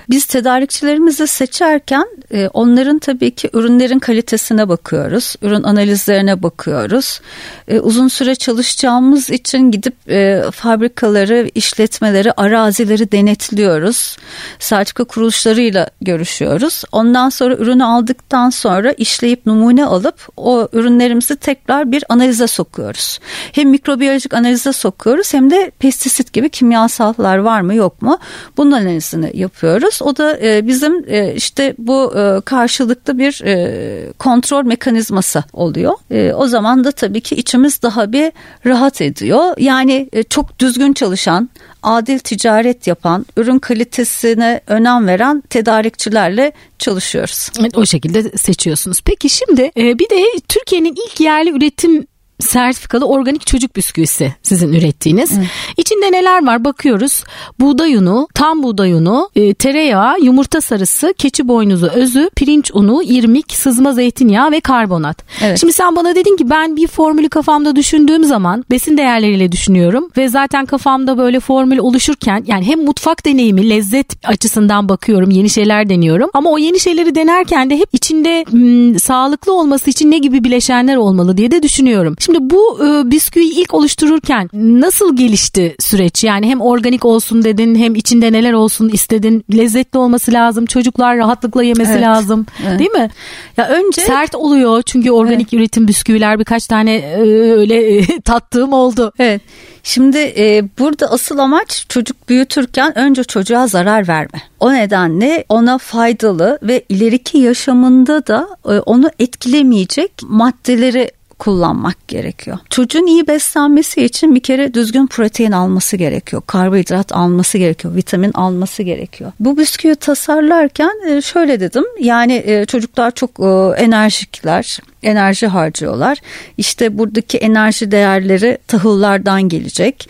Biz 0.09 0.25
tedarikçilerimizi 0.25 1.27
seçerken 1.27 2.07
e, 2.33 2.47
onların 2.47 2.99
tabii 2.99 3.31
ki 3.31 3.49
ürünlerin 3.53 3.99
kalitesine 3.99 4.69
bakıyoruz. 4.69 5.35
Ürün 5.41 5.63
analizlerine 5.63 6.43
bakıyoruz. 6.43 7.21
E, 7.67 7.79
uzun 7.79 8.07
süre 8.07 8.35
çalışacağımız 8.35 9.29
için 9.29 9.71
gidip 9.71 10.09
e, 10.09 10.43
fabrikaları, 10.51 11.49
işletmeleri, 11.55 12.31
arazileri 12.31 13.11
denetliyoruz. 13.11 14.17
Sertifika 14.59 15.03
kuruluşlarıyla 15.03 15.89
görüşüyoruz. 16.01 16.83
Ondan 16.91 17.29
sonra 17.29 17.55
ürünü 17.55 17.83
aldıktan 17.83 18.49
sonra 18.49 18.91
işleyip 18.91 19.45
numune 19.45 19.85
alıp 19.85 20.27
o 20.37 20.67
ürünlerimizi 20.73 21.35
tekrar 21.35 21.91
bir 21.91 22.03
analize 22.09 22.47
sokuyoruz. 22.47 23.19
Hem 23.51 23.69
mikrobiyolojik 23.69 24.33
analize 24.33 24.73
sokuyoruz 24.73 25.33
hem 25.33 25.51
de 25.51 25.71
pestisit 25.79 26.33
gibi 26.33 26.49
kimyasallar 26.49 27.37
var 27.37 27.61
mı 27.61 27.75
yok 27.75 28.01
mu? 28.01 28.17
Bunun 28.57 28.71
analizini 28.71 29.31
yapıyoruz 29.33 29.96
yapıyoruz. 29.97 30.01
O 30.01 30.17
da 30.17 30.37
e, 30.41 30.67
bizim 30.67 31.03
e, 31.07 31.33
işte 31.35 31.75
bu 31.77 32.13
e, 32.17 32.41
karşılıklı 32.41 33.17
bir 33.17 33.41
e, 33.45 34.13
kontrol 34.13 34.65
mekanizması 34.65 35.43
oluyor. 35.53 35.93
E, 36.11 36.33
o 36.33 36.47
zaman 36.47 36.83
da 36.83 36.91
tabii 36.91 37.21
ki 37.21 37.35
içimiz 37.35 37.81
daha 37.81 38.11
bir 38.11 38.31
rahat 38.65 39.01
ediyor. 39.01 39.53
Yani 39.57 40.09
e, 40.13 40.23
çok 40.23 40.59
düzgün 40.59 40.93
çalışan, 40.93 41.49
adil 41.83 42.19
ticaret 42.19 42.87
yapan, 42.87 43.25
ürün 43.37 43.59
kalitesine 43.59 44.61
önem 44.67 45.07
veren 45.07 45.43
tedarikçilerle 45.49 46.51
çalışıyoruz. 46.79 47.49
Evet, 47.59 47.77
o 47.77 47.85
şekilde 47.85 48.37
seçiyorsunuz. 48.37 49.01
Peki 49.05 49.29
şimdi 49.29 49.71
e, 49.77 49.99
bir 49.99 50.09
de 50.09 50.23
Türkiye'nin 50.47 50.95
ilk 50.95 51.19
yerli 51.19 51.49
üretim 51.49 52.07
sertifikalı 52.39 53.05
organik 53.05 53.47
çocuk 53.47 53.75
bisküvisi 53.75 54.35
sizin 54.43 54.73
ürettiğiniz. 54.73 55.37
Evet. 55.37 55.47
İçinde 55.77 56.11
neler 56.11 56.45
var 56.45 56.65
bakıyoruz. 56.65 57.23
Buğday 57.59 57.95
unu, 57.95 58.27
tam 58.33 58.63
buğday 58.63 58.93
unu, 58.93 59.29
e, 59.35 59.53
tereyağı, 59.53 60.19
yumurta 60.21 60.61
sarısı, 60.61 61.13
keçi 61.17 61.47
boynuzu 61.47 61.87
özü, 61.87 62.29
pirinç 62.35 62.71
unu, 62.73 63.03
irmik, 63.03 63.53
sızma 63.53 63.93
zeytinyağı 63.93 64.51
ve 64.51 64.59
karbonat. 64.59 65.17
Evet. 65.41 65.59
Şimdi 65.59 65.73
sen 65.73 65.95
bana 65.95 66.15
dedin 66.15 66.37
ki 66.37 66.49
ben 66.49 66.75
bir 66.75 66.87
formülü 66.87 67.29
kafamda 67.29 67.75
düşündüğüm 67.75 68.23
zaman 68.23 68.65
besin 68.71 68.97
değerleriyle 68.97 69.51
düşünüyorum 69.51 70.09
ve 70.17 70.29
zaten 70.29 70.65
kafamda 70.65 71.17
böyle 71.17 71.39
formül 71.39 71.77
oluşurken 71.77 72.43
yani 72.47 72.65
hem 72.65 72.85
mutfak 72.85 73.25
deneyimi, 73.25 73.69
lezzet 73.69 74.27
açısından 74.27 74.89
bakıyorum, 74.89 75.31
yeni 75.31 75.49
şeyler 75.49 75.89
deniyorum 75.89 76.29
ama 76.33 76.51
o 76.51 76.57
yeni 76.57 76.79
şeyleri 76.79 77.15
denerken 77.15 77.69
de 77.69 77.77
hep 77.77 77.89
içinde 77.93 78.45
m, 78.51 78.99
sağlıklı 78.99 79.53
olması 79.53 79.89
için 79.89 80.11
ne 80.11 80.17
gibi 80.17 80.43
bileşenler 80.43 80.95
olmalı 80.95 81.37
diye 81.37 81.51
de 81.51 81.63
düşünüyorum. 81.63 82.15
Şimdi 82.27 82.49
bu 82.49 82.85
e, 82.85 83.11
bisküviyi 83.11 83.53
ilk 83.53 83.73
oluştururken 83.73 84.49
nasıl 84.53 85.15
gelişti 85.15 85.75
süreç? 85.79 86.23
Yani 86.23 86.47
hem 86.47 86.61
organik 86.61 87.05
olsun 87.05 87.43
dedin 87.43 87.75
hem 87.75 87.95
içinde 87.95 88.31
neler 88.31 88.53
olsun 88.53 88.89
istedin. 88.89 89.45
Lezzetli 89.57 89.97
olması 89.99 90.33
lazım. 90.33 90.65
Çocuklar 90.65 91.17
rahatlıkla 91.17 91.63
yemesi 91.63 91.91
evet. 91.91 92.01
lazım. 92.01 92.45
Evet. 92.67 92.79
Değil 92.79 92.91
mi? 92.91 93.09
Ya 93.57 93.67
önce 93.67 94.01
sert 94.01 94.35
oluyor 94.35 94.81
çünkü 94.81 95.11
organik 95.11 95.53
evet. 95.53 95.53
üretim 95.53 95.87
bisküviler 95.87 96.39
birkaç 96.39 96.67
tane 96.67 96.95
e, 96.95 97.21
öyle 97.51 97.97
e, 97.97 98.19
tattığım 98.25 98.73
oldu. 98.73 99.11
Evet. 99.19 99.41
Şimdi 99.83 100.17
e, 100.17 100.63
burada 100.79 101.11
asıl 101.11 101.37
amaç 101.37 101.85
çocuk 101.89 102.29
büyütürken 102.29 102.97
önce 102.97 103.23
çocuğa 103.23 103.67
zarar 103.67 104.07
verme. 104.07 104.41
O 104.59 104.73
nedenle 104.73 105.45
ona 105.49 105.77
faydalı 105.77 106.59
ve 106.63 106.83
ileriki 106.89 107.37
yaşamında 107.37 108.27
da 108.27 108.47
e, 108.65 108.69
onu 108.69 109.09
etkilemeyecek 109.19 110.11
maddeleri 110.23 111.11
kullanmak 111.39 112.07
gerekiyor. 112.07 112.57
Çocuğun 112.69 113.05
iyi 113.05 113.27
beslenmesi 113.27 114.03
için 114.03 114.35
bir 114.35 114.39
kere 114.39 114.73
düzgün 114.73 115.07
protein 115.07 115.51
alması 115.51 115.97
gerekiyor. 115.97 116.41
Karbonhidrat 116.47 117.11
alması 117.11 117.57
gerekiyor. 117.57 117.95
Vitamin 117.95 118.31
alması 118.33 118.83
gerekiyor. 118.83 119.31
Bu 119.39 119.57
bisküvi 119.57 119.95
tasarlarken 119.95 120.91
e, 121.07 121.21
şöyle 121.21 121.59
dedim. 121.59 121.83
Yani 121.99 122.43
e, 122.45 122.65
çocuklar 122.65 123.11
çok 123.11 123.29
e, 123.39 123.83
enerjikler 123.83 124.79
enerji 125.03 125.47
harcıyorlar. 125.47 126.17
İşte 126.57 126.97
buradaki 126.97 127.37
enerji 127.37 127.91
değerleri 127.91 128.57
tahıllardan 128.67 129.49
gelecek. 129.49 130.09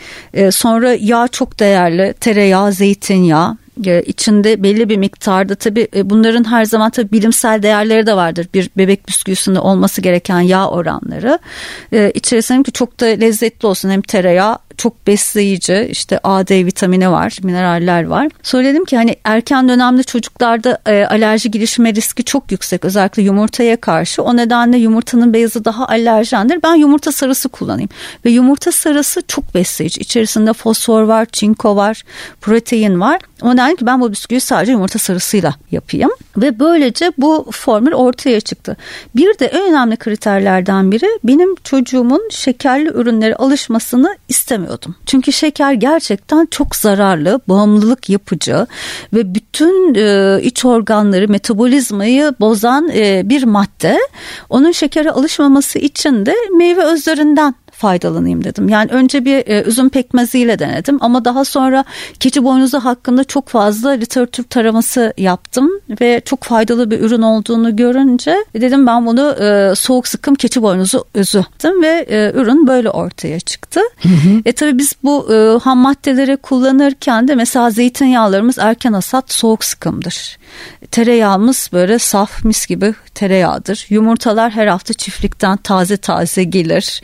Sonra 0.50 0.96
yağ 1.00 1.28
çok 1.28 1.60
değerli. 1.60 2.14
Tereyağı, 2.20 2.72
zeytinyağı 2.72 3.56
içinde 4.06 4.62
belli 4.62 4.88
bir 4.88 4.96
miktarda 4.96 5.54
tabi 5.54 5.88
e, 5.96 6.10
bunların 6.10 6.50
her 6.50 6.64
zaman 6.64 6.90
tabi 6.90 7.12
bilimsel 7.12 7.62
değerleri 7.62 8.06
de 8.06 8.16
vardır. 8.16 8.48
Bir 8.54 8.70
bebek 8.76 9.08
bisküvisinde 9.08 9.60
olması 9.60 10.00
gereken 10.00 10.40
yağ 10.40 10.68
oranları. 10.68 11.38
Ee, 11.92 12.12
içerisinde 12.14 12.62
ki 12.62 12.72
çok 12.72 13.00
da 13.00 13.06
lezzetli 13.06 13.66
olsun 13.66 13.90
hem 13.90 14.02
tereyağı 14.02 14.58
çok 14.78 15.06
besleyici 15.06 15.88
işte 15.90 16.20
A, 16.24 16.48
D 16.48 16.66
vitamini 16.66 17.10
var, 17.10 17.38
mineraller 17.42 18.06
var. 18.06 18.28
Söyledim 18.42 18.84
ki 18.84 18.96
hani 18.96 19.16
erken 19.24 19.68
dönemde 19.68 20.02
çocuklarda 20.02 20.78
e, 20.86 21.04
alerji 21.04 21.50
gelişme 21.50 21.94
riski 21.94 22.24
çok 22.24 22.52
yüksek 22.52 22.84
özellikle 22.84 23.22
yumurtaya 23.22 23.76
karşı. 23.80 24.22
O 24.22 24.36
nedenle 24.36 24.78
yumurtanın 24.78 25.32
beyazı 25.32 25.64
daha 25.64 25.86
alerjendir. 25.86 26.60
Ben 26.62 26.74
yumurta 26.74 27.12
sarısı 27.12 27.48
kullanayım. 27.48 27.90
Ve 28.24 28.30
yumurta 28.30 28.72
sarısı 28.72 29.22
çok 29.28 29.54
besleyici. 29.54 30.00
İçerisinde 30.00 30.52
fosfor 30.52 31.02
var, 31.02 31.26
çinko 31.32 31.76
var, 31.76 32.02
protein 32.40 33.00
var. 33.00 33.20
O 33.42 33.52
nedenle 33.52 33.76
ki 33.76 33.86
ben 33.86 34.00
bu 34.00 34.12
bisküvi 34.12 34.40
sadece 34.40 34.72
yumurta 34.72 34.98
sarısıyla 34.98 35.54
yapayım. 35.70 36.10
Ve 36.36 36.58
böylece 36.58 37.12
bu 37.18 37.46
formül 37.52 37.92
ortaya 37.92 38.40
çıktı. 38.40 38.76
Bir 39.16 39.38
de 39.38 39.46
en 39.46 39.70
önemli 39.70 39.96
kriterlerden 39.96 40.92
biri 40.92 41.06
benim 41.24 41.54
çocuğumun 41.64 42.28
şekerli 42.30 42.88
ürünlere 42.88 43.34
alışmasını 43.34 44.16
istemiyordum. 44.68 44.94
Çünkü 45.06 45.32
şeker 45.32 45.72
gerçekten 45.72 46.46
çok 46.50 46.76
zararlı, 46.76 47.40
bağımlılık 47.48 48.10
yapıcı 48.10 48.66
ve 49.12 49.34
bütün 49.34 49.94
e, 49.94 50.40
iç 50.42 50.64
organları, 50.64 51.28
metabolizmayı 51.28 52.34
bozan 52.40 52.90
e, 52.94 53.22
bir 53.24 53.44
madde. 53.44 53.98
Onun 54.50 54.72
şekere 54.72 55.10
alışmaması 55.10 55.78
için 55.78 56.26
de 56.26 56.34
meyve 56.56 56.82
özlerinden 56.82 57.54
faydalanayım 57.78 58.44
dedim. 58.44 58.68
Yani 58.68 58.90
önce 58.90 59.24
bir 59.24 59.46
e, 59.46 59.62
üzüm 59.62 59.88
pekmeziyle 59.88 60.58
denedim 60.58 60.98
ama 61.00 61.24
daha 61.24 61.44
sonra 61.44 61.84
keçi 62.20 62.44
boynuzu 62.44 62.78
hakkında 62.80 63.24
çok 63.24 63.48
fazla 63.48 63.90
literatür 63.90 64.44
taraması 64.44 65.12
yaptım 65.18 65.70
ve 66.00 66.22
çok 66.24 66.42
faydalı 66.42 66.90
bir 66.90 67.00
ürün 67.00 67.22
olduğunu 67.22 67.76
görünce 67.76 68.36
dedim 68.54 68.86
ben 68.86 69.06
bunu 69.06 69.30
e, 69.30 69.74
soğuk 69.74 70.08
sıkım 70.08 70.34
keçi 70.34 70.62
boynuzu 70.62 71.04
özü 71.14 71.44
dedim 71.58 71.82
ve 71.82 72.06
e, 72.08 72.32
ürün 72.34 72.66
böyle 72.66 72.90
ortaya 72.90 73.40
çıktı. 73.40 73.80
Hı 74.02 74.08
hı. 74.08 74.42
E 74.44 74.52
tabi 74.52 74.78
biz 74.78 74.92
bu 75.04 75.34
e, 75.34 75.58
ham 75.58 75.78
maddeleri 75.78 76.36
kullanırken 76.36 77.28
de 77.28 77.34
mesela 77.34 77.70
zeytinyağlarımız 77.70 78.58
erken 78.58 78.92
hasat 78.92 79.32
soğuk 79.32 79.64
sıkımdır. 79.64 80.38
Tereyağımız 80.90 81.70
böyle 81.72 81.98
saf 81.98 82.44
mis 82.44 82.66
gibi 82.66 82.94
tereyağıdır. 83.14 83.86
Yumurtalar 83.88 84.52
her 84.52 84.66
hafta 84.66 84.94
çiftlikten 84.94 85.56
taze 85.56 85.96
taze 85.96 86.44
gelir. 86.44 87.02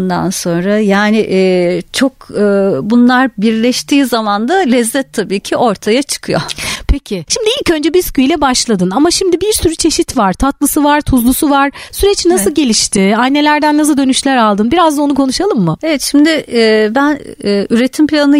Ondan 0.00 0.30
sonra 0.30 0.78
yani 0.78 1.18
e, 1.30 1.82
çok 1.92 2.12
e, 2.30 2.42
bunlar 2.82 3.30
birleştiği 3.38 4.04
zaman 4.04 4.48
da 4.48 4.54
lezzet 4.54 5.12
tabii 5.12 5.40
ki 5.40 5.56
ortaya 5.56 6.02
çıkıyor. 6.02 6.40
Peki 6.88 7.24
şimdi 7.28 7.46
ilk 7.60 7.70
önce 7.70 7.94
bisküviyle 7.94 8.40
başladın 8.40 8.90
ama 8.90 9.10
şimdi 9.10 9.40
bir 9.40 9.52
sürü 9.52 9.74
çeşit 9.74 10.16
var. 10.16 10.32
Tatlısı 10.32 10.84
var, 10.84 11.00
tuzlusu 11.00 11.50
var. 11.50 11.70
Süreç 11.92 12.26
nasıl 12.26 12.46
evet. 12.46 12.56
gelişti? 12.56 13.14
Annelerden 13.16 13.78
nasıl 13.78 13.96
dönüşler 13.96 14.36
aldın? 14.36 14.70
Biraz 14.70 14.98
da 14.98 15.02
onu 15.02 15.14
konuşalım 15.14 15.60
mı? 15.60 15.76
Evet 15.82 16.02
şimdi 16.02 16.44
e, 16.52 16.90
ben 16.94 17.20
e, 17.44 17.66
üretim 17.70 18.06
planı 18.06 18.38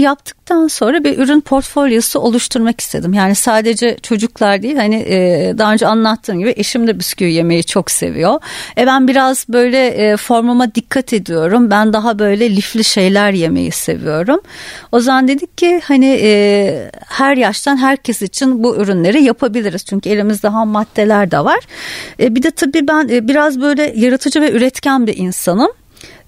yaptıktan 0.50 0.68
sonra 0.68 1.04
bir 1.04 1.18
ürün 1.18 1.40
portfolyosu 1.40 2.18
oluşturmak 2.18 2.80
istedim. 2.80 3.14
Yani 3.14 3.34
sadece 3.34 3.96
çocuklar 4.02 4.62
değil 4.62 4.76
hani 4.76 4.96
e, 4.96 5.54
daha 5.58 5.72
önce 5.72 5.86
anlattığım 5.86 6.38
gibi 6.38 6.54
eşim 6.56 6.86
de 6.86 6.98
bisküvi 6.98 7.32
yemeyi 7.32 7.64
çok 7.64 7.90
seviyor. 7.90 8.40
E 8.78 8.86
ben 8.86 9.08
biraz 9.08 9.46
böyle 9.48 9.86
e, 9.86 10.16
formuma 10.16 10.74
dikkat 10.74 11.12
ediyorum. 11.12 11.70
Ben 11.70 11.92
daha 11.92 12.18
böyle 12.18 12.56
lifli 12.56 12.84
şeyler 12.84 13.32
yemeyi 13.32 13.70
seviyorum. 13.70 14.40
O 14.92 15.00
zaman 15.00 15.28
dedik 15.28 15.58
ki 15.58 15.80
hani 15.84 16.18
e, 16.22 16.90
her 17.08 17.36
yaştan 17.36 17.76
herkes 17.76 18.22
için 18.22 18.64
bu 18.64 18.76
ürünleri 18.76 19.22
yapabiliriz. 19.22 19.84
Çünkü 19.84 20.10
elimizde 20.10 20.48
ham 20.48 20.68
maddeler 20.68 21.30
de 21.30 21.44
var. 21.44 21.60
E, 22.20 22.34
bir 22.34 22.42
de 22.42 22.50
tabii 22.50 22.88
ben 22.88 23.08
e, 23.08 23.28
biraz 23.28 23.60
böyle 23.60 23.92
yaratıcı 23.96 24.40
ve 24.40 24.52
üretken 24.52 25.06
bir 25.06 25.16
insanım. 25.16 25.70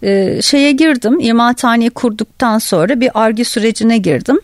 E, 0.03 0.43
şeye 0.43 0.73
girdim 0.73 1.21
imalathaneyi 1.21 1.91
kurduktan 1.91 2.59
sonra 2.59 3.01
bir 3.01 3.11
arge 3.15 3.45
sürecine 3.45 3.99
girdim 3.99 4.41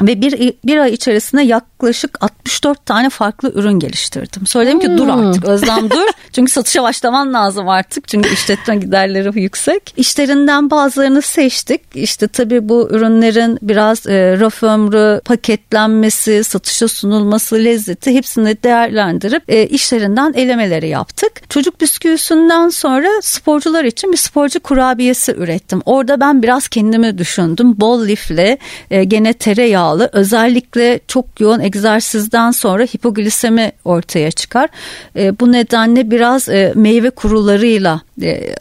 ve 0.00 0.20
bir, 0.20 0.54
bir 0.64 0.76
ay 0.76 0.92
içerisinde 0.92 1.42
yaklaşık 1.42 2.18
64 2.22 2.86
tane 2.86 3.10
farklı 3.10 3.52
ürün 3.54 3.78
geliştirdim. 3.78 4.46
Söyledim 4.46 4.80
hmm. 4.80 4.96
ki 4.96 4.98
dur 4.98 5.06
hmm. 5.06 5.28
artık 5.28 5.44
Özlem 5.44 5.90
dur. 5.90 6.06
Çünkü 6.32 6.52
satışa 6.52 6.82
başlaman 6.82 7.34
lazım 7.34 7.68
artık. 7.68 8.08
Çünkü 8.08 8.32
işletme 8.34 8.76
giderleri 8.76 9.40
yüksek. 9.40 9.94
İşlerinden 9.96 10.70
bazılarını 10.70 11.22
seçtik. 11.22 11.80
İşte 11.94 12.28
tabii 12.28 12.68
bu 12.68 12.88
ürünlerin 12.90 13.58
biraz 13.62 14.06
e, 14.06 14.40
raf 14.40 14.62
ömrü, 14.62 15.20
paketlenmesi, 15.24 16.44
satışa 16.44 16.88
sunulması, 16.88 17.56
lezzeti 17.56 18.14
hepsini 18.14 18.62
değerlendirip 18.62 19.42
e, 19.48 19.66
işlerinden 19.66 20.32
elemeleri 20.36 20.88
yaptık. 20.88 21.50
Çocuk 21.50 21.80
bisküvisinden 21.80 22.68
sonra 22.68 23.08
sporcular 23.22 23.84
için 23.84 24.12
bir 24.12 24.16
sporcu 24.16 24.60
kurabiyesi 24.60 25.32
ürettim. 25.32 25.82
Orada 25.84 26.20
ben 26.20 26.42
biraz 26.42 26.68
kendimi 26.68 27.18
düşündüm. 27.18 27.80
Bol 27.80 28.06
lifli, 28.06 28.58
e, 28.90 29.04
gene 29.04 29.32
tereyağı 29.32 29.81
yağlı. 29.82 30.10
Özellikle 30.12 31.00
çok 31.08 31.40
yoğun 31.40 31.60
egzersizden 31.60 32.50
sonra 32.50 32.82
hipoglisemi 32.82 33.72
ortaya 33.84 34.30
çıkar. 34.30 34.68
E, 35.16 35.40
bu 35.40 35.52
nedenle 35.52 36.10
biraz 36.10 36.48
e, 36.48 36.72
meyve 36.74 37.10
kurularıyla 37.10 38.00
e, 38.22 38.54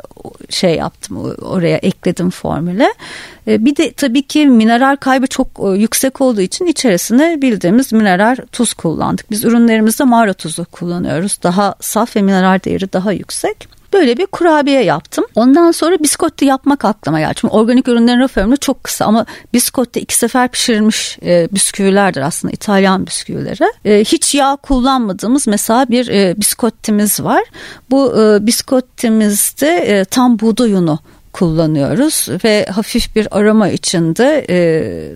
şey 0.49 0.75
yaptım 0.75 1.35
oraya 1.41 1.77
ekledim 1.77 2.29
formüle. 2.29 2.93
E, 3.47 3.65
bir 3.65 3.75
de 3.75 3.91
tabii 3.91 4.21
ki 4.21 4.47
mineral 4.47 4.95
kaybı 4.95 5.27
çok 5.27 5.47
e, 5.59 5.77
yüksek 5.77 6.21
olduğu 6.21 6.41
için 6.41 6.65
içerisine 6.65 7.41
bildiğimiz 7.41 7.93
mineral 7.93 8.35
tuz 8.51 8.73
kullandık. 8.73 9.31
Biz 9.31 9.43
ürünlerimizde 9.43 10.03
mağara 10.03 10.33
tuzu 10.33 10.65
kullanıyoruz. 10.65 11.37
Daha 11.43 11.75
saf 11.79 12.15
ve 12.15 12.21
mineral 12.21 12.59
değeri 12.65 12.93
daha 12.93 13.11
yüksek. 13.11 13.80
Böyle 13.93 14.17
bir 14.17 14.25
kurabiye 14.25 14.83
yaptım. 14.83 15.25
Ondan 15.35 15.71
sonra 15.71 15.99
biskotti 15.99 16.45
yapmak 16.45 16.85
aklıma 16.85 17.19
geldi. 17.19 17.33
Çünkü 17.35 17.53
organik 17.53 17.87
ürünlerin 17.87 18.19
raf 18.19 18.37
ömrü 18.37 18.57
çok 18.57 18.83
kısa 18.83 19.05
ama 19.05 19.25
biskotti 19.53 19.99
iki 19.99 20.15
sefer 20.15 20.47
pişirilmiş 20.47 21.19
e, 21.25 21.47
bisküvilerdir 21.51 22.21
aslında 22.21 22.53
İtalyan 22.53 23.05
bisküvileri. 23.05 23.73
E, 23.85 24.03
hiç 24.03 24.35
yağ 24.35 24.55
kullanmadığımız 24.55 25.47
mesela 25.47 25.89
bir 25.89 26.07
e, 26.07 26.35
biskottimiz 26.37 27.23
var. 27.23 27.43
Bu 27.89 28.21
e, 28.21 28.45
biskottimizde 28.45 29.75
e, 29.75 30.05
tam 30.05 30.39
buğday 30.39 30.73
unu 30.73 30.99
kullanıyoruz 31.33 32.27
ve 32.43 32.65
hafif 32.65 33.15
bir 33.15 33.37
aroma 33.37 33.69
içinde 33.69 34.45
e, 34.49 34.59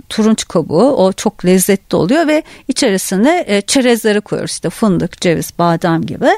turunç 0.10 0.47
kabuğu 0.47 0.95
o 0.95 1.13
çok 1.13 1.45
lezzetli 1.45 1.95
oluyor 1.95 2.28
ve 2.28 2.43
içerisine 2.67 3.43
e, 3.47 3.62
çerezleri 3.62 4.21
koyuyoruz 4.21 4.51
işte 4.51 4.69
fındık, 4.69 5.21
ceviz, 5.21 5.51
badem 5.60 6.06
gibi 6.06 6.30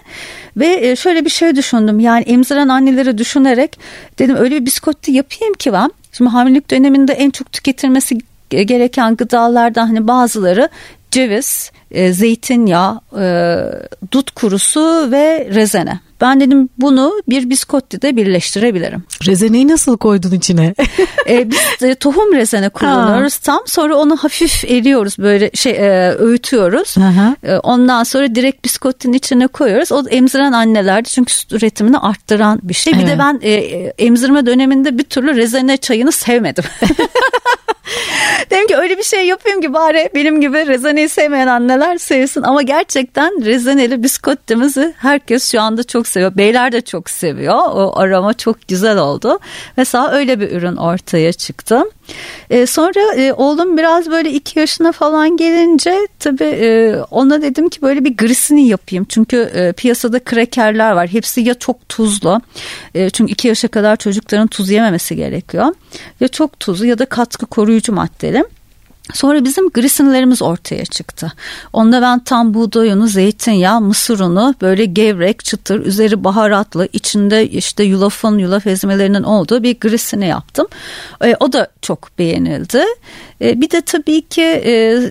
ve 0.57 0.89
e, 0.89 0.95
şöyle 0.95 1.25
bir 1.25 1.29
şey 1.29 1.55
düşündüm 1.55 1.99
yani 1.99 2.23
emziren 2.23 2.67
anneleri 2.67 3.17
düşünerek 3.17 3.79
dedim 4.19 4.35
öyle 4.35 4.55
bir 4.55 4.65
biskotti 4.65 5.11
yapayım 5.11 5.53
ki 5.53 5.73
ben 5.73 5.91
şimdi 6.11 6.31
hamilelik 6.31 6.71
döneminde 6.71 7.13
en 7.13 7.29
çok 7.29 7.51
tüketilmesi 7.51 8.17
gereken 8.49 9.15
gıdalardan 9.15 9.87
hani 9.87 10.07
bazıları 10.07 10.69
ceviz, 11.11 11.71
e, 11.91 12.13
zeytinyağı, 12.13 13.01
e, 13.19 13.25
dut 14.11 14.31
kurusu 14.31 15.11
ve 15.11 15.47
rezene. 15.53 15.99
Ben 16.21 16.39
dedim 16.39 16.69
bunu 16.77 17.21
bir 17.29 17.49
biskottide 17.49 18.15
birleştirebilirim. 18.15 19.03
Rezeneyi 19.25 19.67
nasıl 19.67 19.97
koydun 19.97 20.31
içine? 20.31 20.75
e, 21.29 21.51
biz 21.51 21.59
de 21.81 21.95
tohum 21.95 22.33
rezene 22.33 22.69
kullanıyoruz 22.69 23.35
ha. 23.35 23.39
tam. 23.43 23.59
Sonra 23.65 23.95
onu 23.95 24.17
hafif 24.17 24.65
eriyoruz 24.65 25.17
böyle 25.19 25.51
şey 25.53 25.71
e, 25.71 26.11
öğütüyoruz. 26.11 26.95
E, 27.43 27.57
ondan 27.57 28.03
sonra 28.03 28.35
direkt 28.35 28.65
biskottin 28.65 29.13
içine 29.13 29.47
koyuyoruz. 29.47 29.91
O 29.91 30.03
emziren 30.09 30.51
annelerde 30.51 31.09
çünkü 31.09 31.33
süt 31.33 31.53
üretimini 31.53 31.97
arttıran 31.97 32.59
bir 32.63 32.73
şey. 32.73 32.93
Evet. 32.95 33.05
Bir 33.05 33.11
de 33.11 33.19
ben 33.19 33.39
e, 33.41 33.51
e, 33.51 33.93
emzirme 33.97 34.45
döneminde 34.45 34.97
bir 34.97 35.03
türlü 35.03 35.35
rezene 35.35 35.77
çayını 35.77 36.11
sevmedim. 36.11 36.63
Dedim 38.51 38.67
ki 38.67 38.75
öyle 38.77 38.97
bir 38.97 39.03
şey 39.03 39.25
yapayım 39.25 39.61
ki 39.61 39.73
bari 39.73 40.09
benim 40.15 40.41
gibi 40.41 40.67
rezaneyi 40.67 41.09
sevmeyen 41.09 41.47
anneler 41.47 41.97
sevsin. 41.97 42.41
Ama 42.41 42.61
gerçekten 42.61 43.45
rezaneli 43.45 44.03
biskottimizi 44.03 44.93
herkes 44.97 45.51
şu 45.51 45.61
anda 45.61 45.83
çok 45.83 46.07
seviyor. 46.07 46.37
Beyler 46.37 46.71
de 46.71 46.81
çok 46.81 47.09
seviyor. 47.09 47.55
O 47.55 47.99
aroma 47.99 48.33
çok 48.33 48.67
güzel 48.67 48.97
oldu. 48.97 49.39
Mesela 49.77 50.11
öyle 50.11 50.39
bir 50.39 50.51
ürün 50.51 50.75
ortaya 50.75 51.33
çıktı. 51.33 51.83
E, 52.49 52.65
sonra 52.65 53.15
e, 53.15 53.33
oğlum 53.33 53.77
biraz 53.77 54.11
böyle 54.11 54.31
iki 54.31 54.59
yaşına 54.59 54.91
falan 54.91 55.37
gelince 55.37 56.07
tabii 56.19 56.43
e, 56.43 56.95
ona 57.11 57.41
dedim 57.41 57.69
ki 57.69 57.81
böyle 57.81 58.05
bir 58.05 58.17
grisini 58.17 58.67
yapayım. 58.67 59.05
Çünkü 59.09 59.37
e, 59.37 59.73
piyasada 59.73 60.19
krekerler 60.19 60.91
var. 60.91 61.07
Hepsi 61.07 61.41
ya 61.41 61.53
çok 61.53 61.89
tuzlu. 61.89 62.41
E, 62.95 63.09
çünkü 63.09 63.31
iki 63.31 63.47
yaşa 63.47 63.67
kadar 63.67 63.95
çocukların 63.95 64.47
tuz 64.47 64.69
yememesi 64.69 65.15
gerekiyor. 65.15 65.75
Ya 66.19 66.27
çok 66.27 66.59
tuzlu 66.59 66.85
ya 66.85 66.99
da 66.99 67.05
katkı 67.05 67.45
koruyucu 67.45 67.93
maddeli. 67.93 68.43
Sonra 69.13 69.43
bizim 69.43 69.69
grisinlerimiz 69.69 70.41
ortaya 70.41 70.85
çıktı. 70.85 71.33
Onda 71.73 72.01
ben 72.01 72.19
tam 72.19 72.53
buğday 72.53 72.89
unu, 72.89 73.07
zeytinyağı, 73.07 73.81
mısır 73.81 74.19
unu 74.19 74.55
böyle 74.61 74.85
gevrek, 74.85 75.45
çıtır, 75.45 75.85
üzeri 75.85 76.23
baharatlı, 76.23 76.87
içinde 76.93 77.49
işte 77.49 77.83
yulafın, 77.83 78.37
yulaf 78.37 78.67
ezmelerinin 78.67 79.23
olduğu 79.23 79.63
bir 79.63 79.79
grisini 79.79 80.27
yaptım. 80.27 80.67
E, 81.23 81.35
o 81.39 81.53
da 81.53 81.67
çok 81.81 82.19
beğenildi. 82.19 82.83
E, 83.41 83.61
bir 83.61 83.71
de 83.71 83.81
tabii 83.81 84.21
ki 84.21 84.43
e, 84.43 85.01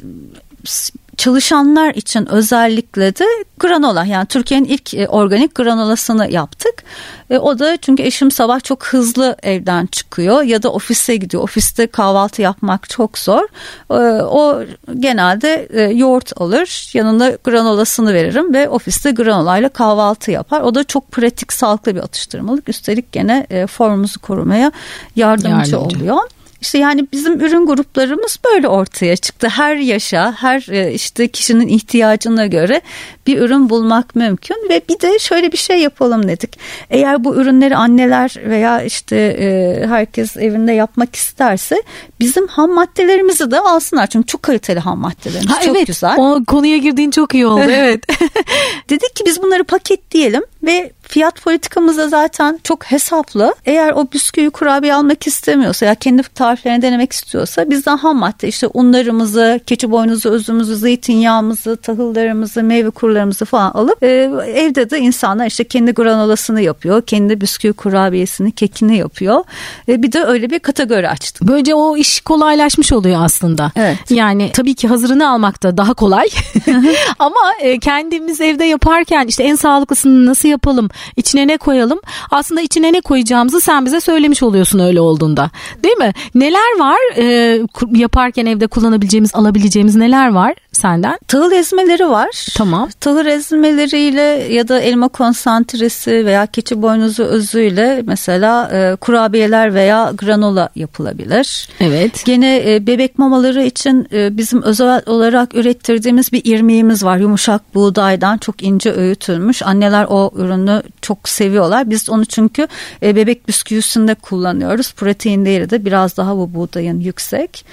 çalışanlar 1.17 1.95
için 1.95 2.27
özellikle 2.27 3.17
de 3.17 3.25
granola 3.59 4.05
yani 4.05 4.27
Türkiye'nin 4.27 4.65
ilk 4.65 4.95
e, 4.95 5.09
organik 5.09 5.55
granolasını 5.55 6.31
yaptık. 6.31 6.85
E, 7.31 7.39
o 7.39 7.59
da 7.59 7.77
çünkü 7.77 8.03
eşim 8.03 8.31
sabah 8.31 8.61
çok 8.61 8.87
hızlı 8.87 9.37
evden 9.43 9.87
çıkıyor 9.87 10.43
ya 10.43 10.63
da 10.63 10.73
ofise 10.73 11.17
gidiyor. 11.17 11.43
Ofiste 11.43 11.87
kahvaltı 11.87 12.43
yapmak 12.43 12.89
çok 12.89 13.19
zor. 13.19 13.43
E, 13.91 14.23
o 14.23 14.65
genelde 14.99 15.69
e, 15.71 15.83
yoğurt 15.83 16.33
alır 16.41 16.91
yanında 16.95 17.39
granolasını 17.45 18.15
veririm 18.15 18.55
ve 18.55 18.69
ofiste 18.69 19.11
granolayla 19.11 19.69
kahvaltı 19.69 20.31
yapar. 20.31 20.61
O 20.61 20.75
da 20.75 20.85
çok 20.85 21.13
pratik 21.13 21.53
sağlıklı 21.53 21.95
bir 21.95 22.01
atıştırmalık. 22.01 22.69
Üstelik 22.69 23.13
gene 23.13 23.47
e, 23.51 23.67
formumuzu 23.67 24.21
korumaya 24.21 24.73
yardımcı, 25.17 25.49
yardımcı. 25.49 25.79
oluyor. 25.79 26.19
İşte 26.67 26.79
yani 26.79 27.07
bizim 27.13 27.41
ürün 27.41 27.67
gruplarımız 27.67 28.39
böyle 28.45 28.69
ortaya 28.69 29.17
çıktı. 29.17 29.49
Her 29.49 29.77
yaşa, 29.77 30.35
her 30.39 30.67
e, 30.73 30.93
işte 30.93 31.29
kişinin 31.29 31.69
ihtiyacına 31.69 32.47
göre 32.47 32.81
bir 33.27 33.39
ürün 33.39 33.71
bulmak 33.71 34.17
mümkün 34.17 34.57
ve 34.71 34.81
bir 34.89 35.01
de 35.01 35.19
şöyle 35.19 35.53
bir 35.53 35.57
şey 35.57 35.81
yapalım 35.81 36.29
dedik. 36.29 36.59
Eğer 36.91 37.25
bu 37.25 37.37
ürünleri 37.37 37.77
anneler 37.77 38.37
veya 38.45 38.83
işte 38.83 39.17
e, 39.17 39.87
herkes 39.87 40.37
evinde 40.37 40.73
yapmak 40.73 41.17
isterse 41.17 41.83
bizim 42.21 42.47
ham 42.47 42.75
maddelerimizi 42.75 43.51
de 43.51 43.61
alsınlar. 43.61 44.07
Çünkü 44.07 44.27
çok 44.27 44.43
kaliteli 44.43 44.81
ham 44.81 44.99
maddelerimiz. 44.99 45.51
Ha, 45.51 45.61
çok 45.61 45.77
evet, 45.77 45.87
güzel. 45.87 46.17
O 46.19 46.45
konuya 46.47 46.77
girdiğin 46.77 47.11
çok 47.11 47.35
iyi 47.35 47.47
oldu. 47.47 47.71
evet. 47.71 48.05
dedik 48.91 49.17
ki 49.17 49.25
biz 49.27 49.43
bunları 49.43 49.65
paketleyelim 49.65 50.43
ve 50.63 50.93
fiyat 51.09 51.43
politikamızda 51.43 52.09
zaten 52.09 52.61
çok 52.65 52.85
hesaplı. 52.85 53.55
Eğer 53.65 53.93
o 53.93 54.07
bisküvi 54.13 54.51
kurabiye 54.51 54.95
almak 54.95 55.27
istemiyorsa 55.27 55.87
ya 55.87 55.95
kendi 55.95 56.23
tariflerini 56.23 56.83
denemek 56.83 57.13
istiyorsa 57.13 57.71
bizden 57.71 57.97
ham 57.97 58.17
madde 58.17 58.49
işte 58.49 58.67
unlarımızı, 58.75 59.61
keçi 59.67 59.91
boynuzu 59.91 60.31
özümüzü, 60.31 60.77
zeytinyağımızı, 60.77 61.77
tahıllarımızı, 61.77 62.63
meyve 62.63 62.91
kurularımızı 62.91 63.45
falan 63.45 63.71
alıp 63.71 64.03
e, 64.03 64.07
evde 64.55 64.91
de 64.91 64.99
insanlar 64.99 65.47
işte 65.47 65.65
kendi 65.65 65.93
granolasını 65.93 66.61
yapıyor. 66.61 67.03
Kendi 67.03 67.41
bisküvi 67.41 67.73
kurabiyesini, 67.73 68.53
kekini 68.53 68.97
yapıyor. 68.97 69.45
E, 69.89 70.03
bir 70.03 70.13
de 70.13 70.25
öyle 70.25 70.51
bir 70.51 70.59
kategori 70.59 71.09
açtık. 71.09 71.49
Böylece 71.49 71.75
o 71.75 71.97
iş 71.97 72.21
kolaylaşmış 72.21 72.93
oluyor 72.93 73.25
aslında. 73.25 73.73
Evet. 73.77 73.99
Yani 74.11 74.51
tabii 74.53 74.75
ki 74.75 74.89
hazırını 74.89 75.31
almak 75.31 75.63
da 75.63 75.77
daha 75.77 75.95
kolay. 75.95 76.27
Ama 77.19 77.53
e, 77.61 77.79
kendimiz 77.79 78.41
evde 78.41 78.65
yaparken 78.65 79.27
işte 79.27 79.45
en 79.45 79.55
sağlıklısını 79.55 80.27
nasıl 80.27 80.49
yapalım? 80.49 80.89
İçine 81.17 81.47
ne 81.47 81.57
koyalım? 81.57 82.01
Aslında 82.31 82.61
içine 82.61 82.93
ne 82.93 83.01
koyacağımızı 83.01 83.61
sen 83.61 83.87
bize 83.87 84.01
söylemiş 84.01 84.43
oluyorsun 84.43 84.79
öyle 84.79 85.01
olduğunda. 85.01 85.51
Değil 85.85 85.97
mi? 85.97 86.13
Neler 86.35 86.79
var 86.79 86.99
e, 87.17 87.59
yaparken 87.93 88.47
evde 88.47 88.67
kullanabileceğimiz, 88.67 89.35
alabileceğimiz 89.35 89.97
neler 89.97 90.33
var 90.33 90.55
senden? 90.77 91.19
Tahıl 91.29 91.53
ezmeleri 91.53 92.09
var. 92.09 92.47
Tamam. 92.57 92.89
Tahıl 93.01 93.27
ezmeleriyle 93.27 94.23
ya 94.55 94.69
da 94.69 94.81
elma 94.81 95.09
konsantresi 95.09 96.27
veya 96.27 96.47
keçi 96.47 96.83
boynuzu 96.83 97.23
özüyle 97.23 98.03
mesela 98.07 98.71
e, 98.73 98.97
kurabiyeler 98.97 99.75
veya 99.75 100.13
granola 100.19 100.69
yapılabilir. 100.75 101.69
Evet. 101.81 102.23
Gene 102.25 102.75
e, 102.75 102.87
bebek 102.87 103.19
mamaları 103.19 103.63
için 103.63 104.09
e, 104.13 104.37
bizim 104.37 104.63
özel 104.63 105.03
olarak 105.07 105.55
ürettirdiğimiz 105.55 106.33
bir 106.33 106.43
irmiğimiz 106.45 107.05
var. 107.05 107.17
Yumuşak 107.17 107.75
buğdaydan 107.75 108.39
çok 108.39 108.63
ince 108.63 108.93
öğütülmüş. 108.93 109.63
Anneler 109.63 110.07
o 110.09 110.33
ürünü 110.37 110.83
çok 111.03 111.29
seviyorlar. 111.29 111.91
Biz 111.91 112.11
onu 112.11 112.25
çünkü 112.25 112.69
e, 113.03 113.17
bebek 113.17 113.49
bisküvisinde 113.49 114.15
kullanıyoruz. 114.15 114.93
Protein 114.93 115.45
değeri 115.45 115.71
de 115.71 115.85
biraz 115.85 116.17
daha 116.17 116.37
bu 116.37 116.55
buğdayın 116.55 117.01
yüksek. 117.01 117.65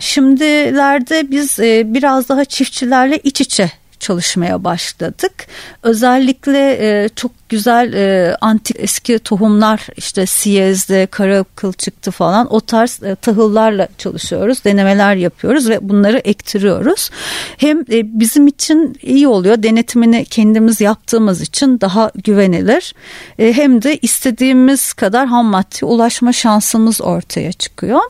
Şimdilerde 0.00 1.30
biz 1.30 1.60
e, 1.60 1.94
biraz 1.94 2.28
daha 2.28 2.44
çiftçilerle 2.44 3.18
iç 3.18 3.40
içe 3.40 3.70
çalışmaya 4.00 4.64
başladık. 4.64 5.32
Özellikle 5.82 6.78
e, 6.80 7.08
çok 7.08 7.32
güzel 7.48 7.92
e, 7.92 8.36
antik 8.40 8.76
eski 8.78 9.18
tohumlar 9.18 9.86
işte 9.96 10.26
siyezde, 10.26 11.06
kara 11.06 11.44
kılçıktı 11.54 12.10
falan 12.10 12.54
o 12.54 12.60
tarz 12.60 13.02
e, 13.02 13.14
tahıllarla 13.14 13.88
çalışıyoruz. 13.98 14.64
Denemeler 14.64 15.16
yapıyoruz 15.16 15.68
ve 15.68 15.88
bunları 15.88 16.18
ektiriyoruz. 16.18 17.10
Hem 17.56 17.80
e, 17.80 18.20
bizim 18.20 18.46
için 18.46 18.98
iyi 19.02 19.28
oluyor. 19.28 19.62
Denetimini 19.62 20.24
kendimiz 20.24 20.80
yaptığımız 20.80 21.40
için 21.40 21.80
daha 21.80 22.10
güvenilir. 22.24 22.94
E, 23.38 23.52
hem 23.52 23.82
de 23.82 23.98
istediğimiz 24.02 24.92
kadar 24.92 25.26
ham 25.26 25.46
madde 25.46 25.86
ulaşma 25.86 26.32
şansımız 26.32 27.00
ortaya 27.00 27.52
çıkıyor. 27.52 28.00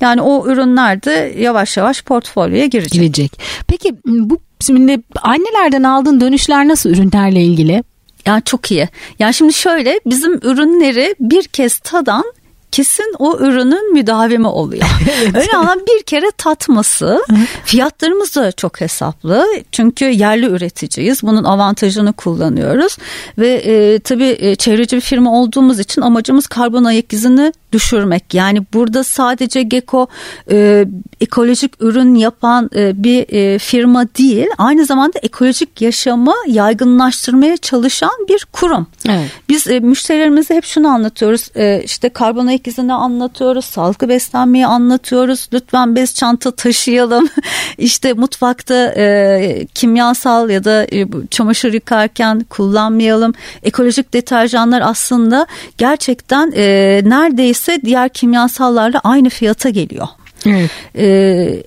Yani 0.00 0.22
o 0.22 0.48
ürünler 0.48 1.02
de 1.02 1.34
yavaş 1.38 1.76
yavaş 1.76 2.02
portfolyoya 2.02 2.66
girecek. 2.66 2.92
Girecek. 2.92 3.40
Peki 3.66 3.96
bu 4.06 4.40
Şimdi 4.66 5.02
annelerden 5.22 5.82
aldığın 5.82 6.20
dönüşler 6.20 6.68
nasıl 6.68 6.90
ürünlerle 6.90 7.42
ilgili? 7.42 7.84
Ya 8.26 8.40
çok 8.40 8.70
iyi. 8.70 8.88
Ya 9.18 9.32
şimdi 9.32 9.52
şöyle 9.52 10.00
bizim 10.06 10.34
ürünleri 10.34 11.14
bir 11.20 11.44
kez 11.44 11.78
tadan 11.78 12.24
kesin 12.72 13.14
o 13.18 13.38
ürünün 13.38 13.92
müdavimi 13.92 14.46
oluyor. 14.46 14.84
evet. 15.22 15.36
Öyle 15.36 15.56
ama 15.56 15.76
bir 15.76 16.02
kere 16.02 16.30
tatması. 16.38 17.22
Fiyatlarımız 17.64 18.36
da 18.36 18.52
çok 18.52 18.80
hesaplı. 18.80 19.46
Çünkü 19.72 20.04
yerli 20.04 20.46
üreticiyiz. 20.46 21.22
Bunun 21.22 21.44
avantajını 21.44 22.12
kullanıyoruz. 22.12 22.96
Ve 23.38 23.48
e, 23.48 23.98
tabii 23.98 24.36
e, 24.38 24.56
çevreci 24.56 24.96
bir 24.96 25.00
firma 25.00 25.40
olduğumuz 25.40 25.80
için 25.80 26.02
amacımız 26.02 26.46
karbon 26.46 26.84
ayak 26.84 27.12
izini 27.12 27.52
düşürmek. 27.72 28.34
Yani 28.34 28.66
burada 28.74 29.04
sadece 29.04 29.62
Geko 29.62 30.06
e, 30.50 30.86
ekolojik 31.20 31.72
ürün 31.80 32.14
yapan 32.14 32.70
e, 32.76 33.04
bir 33.04 33.26
e, 33.28 33.58
firma 33.58 34.04
değil. 34.18 34.46
Aynı 34.58 34.84
zamanda 34.86 35.18
ekolojik 35.22 35.80
yaşamı 35.80 36.34
yaygınlaştırmaya 36.46 37.56
çalışan 37.56 38.10
bir 38.28 38.46
kurum. 38.52 38.86
Evet. 39.08 39.30
Biz 39.48 39.66
e, 39.66 39.80
müşterilerimize 39.80 40.54
hep 40.54 40.64
şunu 40.64 40.88
anlatıyoruz. 40.88 41.48
E, 41.56 41.82
işte 41.84 42.08
karbon 42.08 42.46
ayak 42.46 42.67
izini 42.68 42.92
anlatıyoruz. 42.92 43.64
Sağlıklı 43.64 44.08
beslenmeyi 44.08 44.66
anlatıyoruz. 44.66 45.48
Lütfen 45.52 45.96
bez 45.96 46.14
çanta 46.14 46.50
taşıyalım. 46.50 47.28
işte 47.78 48.12
mutfakta 48.12 48.74
e, 48.96 49.66
kimyasal 49.74 50.50
ya 50.50 50.64
da 50.64 50.84
e, 50.92 51.06
çamaşır 51.30 51.72
yıkarken 51.72 52.40
kullanmayalım. 52.50 53.34
Ekolojik 53.62 54.14
deterjanlar 54.14 54.82
aslında 54.84 55.46
gerçekten 55.78 56.52
e, 56.56 56.64
neredeyse 57.04 57.80
diğer 57.84 58.08
kimyasallarla 58.08 59.00
aynı 59.04 59.28
fiyata 59.28 59.68
geliyor. 59.68 60.08
Evet. 60.46 60.70
E, 60.96 61.62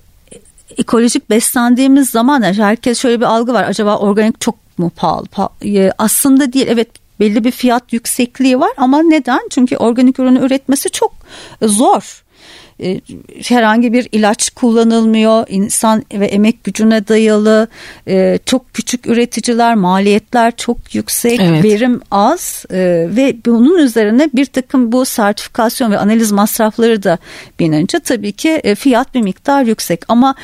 ekolojik 0.78 1.30
beslendiğimiz 1.30 2.10
zaman 2.10 2.42
herkes 2.42 2.98
şöyle 2.98 3.20
bir 3.20 3.26
algı 3.26 3.52
var. 3.52 3.64
Acaba 3.64 3.96
organik 3.96 4.40
çok 4.40 4.78
mu 4.78 4.90
pahalı? 4.96 5.26
E, 5.64 5.92
aslında 5.98 6.52
değil. 6.52 6.66
Evet 6.68 7.01
belli 7.20 7.44
bir 7.44 7.50
fiyat 7.50 7.92
yüksekliği 7.92 8.60
var 8.60 8.70
ama 8.76 9.02
neden? 9.02 9.40
Çünkü 9.50 9.76
organik 9.76 10.18
ürünü 10.18 10.38
üretmesi 10.38 10.90
çok 10.90 11.12
zor. 11.62 12.24
E, 12.80 13.00
herhangi 13.42 13.92
bir 13.92 14.08
ilaç 14.12 14.50
kullanılmıyor. 14.50 15.46
insan 15.48 16.04
ve 16.14 16.26
emek 16.26 16.64
gücüne 16.64 17.08
dayalı. 17.08 17.68
E, 18.08 18.38
çok 18.46 18.74
küçük 18.74 19.06
üreticiler, 19.06 19.74
maliyetler 19.74 20.56
çok 20.56 20.94
yüksek, 20.94 21.40
evet. 21.40 21.64
verim 21.64 22.00
az 22.10 22.64
e, 22.70 22.78
ve 23.16 23.36
bunun 23.46 23.78
üzerine 23.78 24.30
bir 24.34 24.46
takım 24.46 24.92
bu 24.92 25.04
sertifikasyon 25.04 25.92
ve 25.92 25.98
analiz 25.98 26.32
masrafları 26.32 27.02
da 27.02 27.18
binince 27.60 28.00
tabii 28.00 28.32
ki 28.32 28.74
fiyat 28.78 29.14
bir 29.14 29.20
miktar 29.20 29.62
yüksek. 29.62 30.00
Ama 30.08 30.34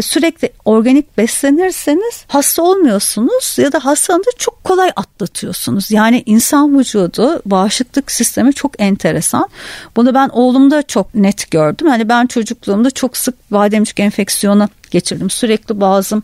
sürekli 0.00 0.50
organik 0.64 1.18
beslenirseniz 1.18 2.24
hasta 2.28 2.62
olmuyorsunuz 2.62 3.56
ya 3.58 3.72
da 3.72 3.84
hastalığı 3.84 4.22
çok 4.38 4.64
kolay 4.64 4.90
atlatıyorsunuz. 4.96 5.90
Yani 5.90 6.22
insan 6.26 6.78
vücudu 6.78 7.42
bağışıklık 7.46 8.10
sistemi 8.10 8.52
çok 8.52 8.80
enteresan. 8.80 9.48
Bunu 9.96 10.14
ben 10.14 10.28
oğlumda 10.28 10.82
çok 10.82 11.14
net 11.14 11.50
gördüm 11.50 11.69
gördüm. 11.70 11.86
Hani 11.86 12.08
ben 12.08 12.26
çocukluğumda 12.26 12.90
çok 12.90 13.16
sık 13.16 13.52
bademcik 13.52 14.00
enfeksiyonu 14.00 14.68
geçirdim. 14.90 15.30
Sürekli 15.30 15.80
boğazım 15.80 16.22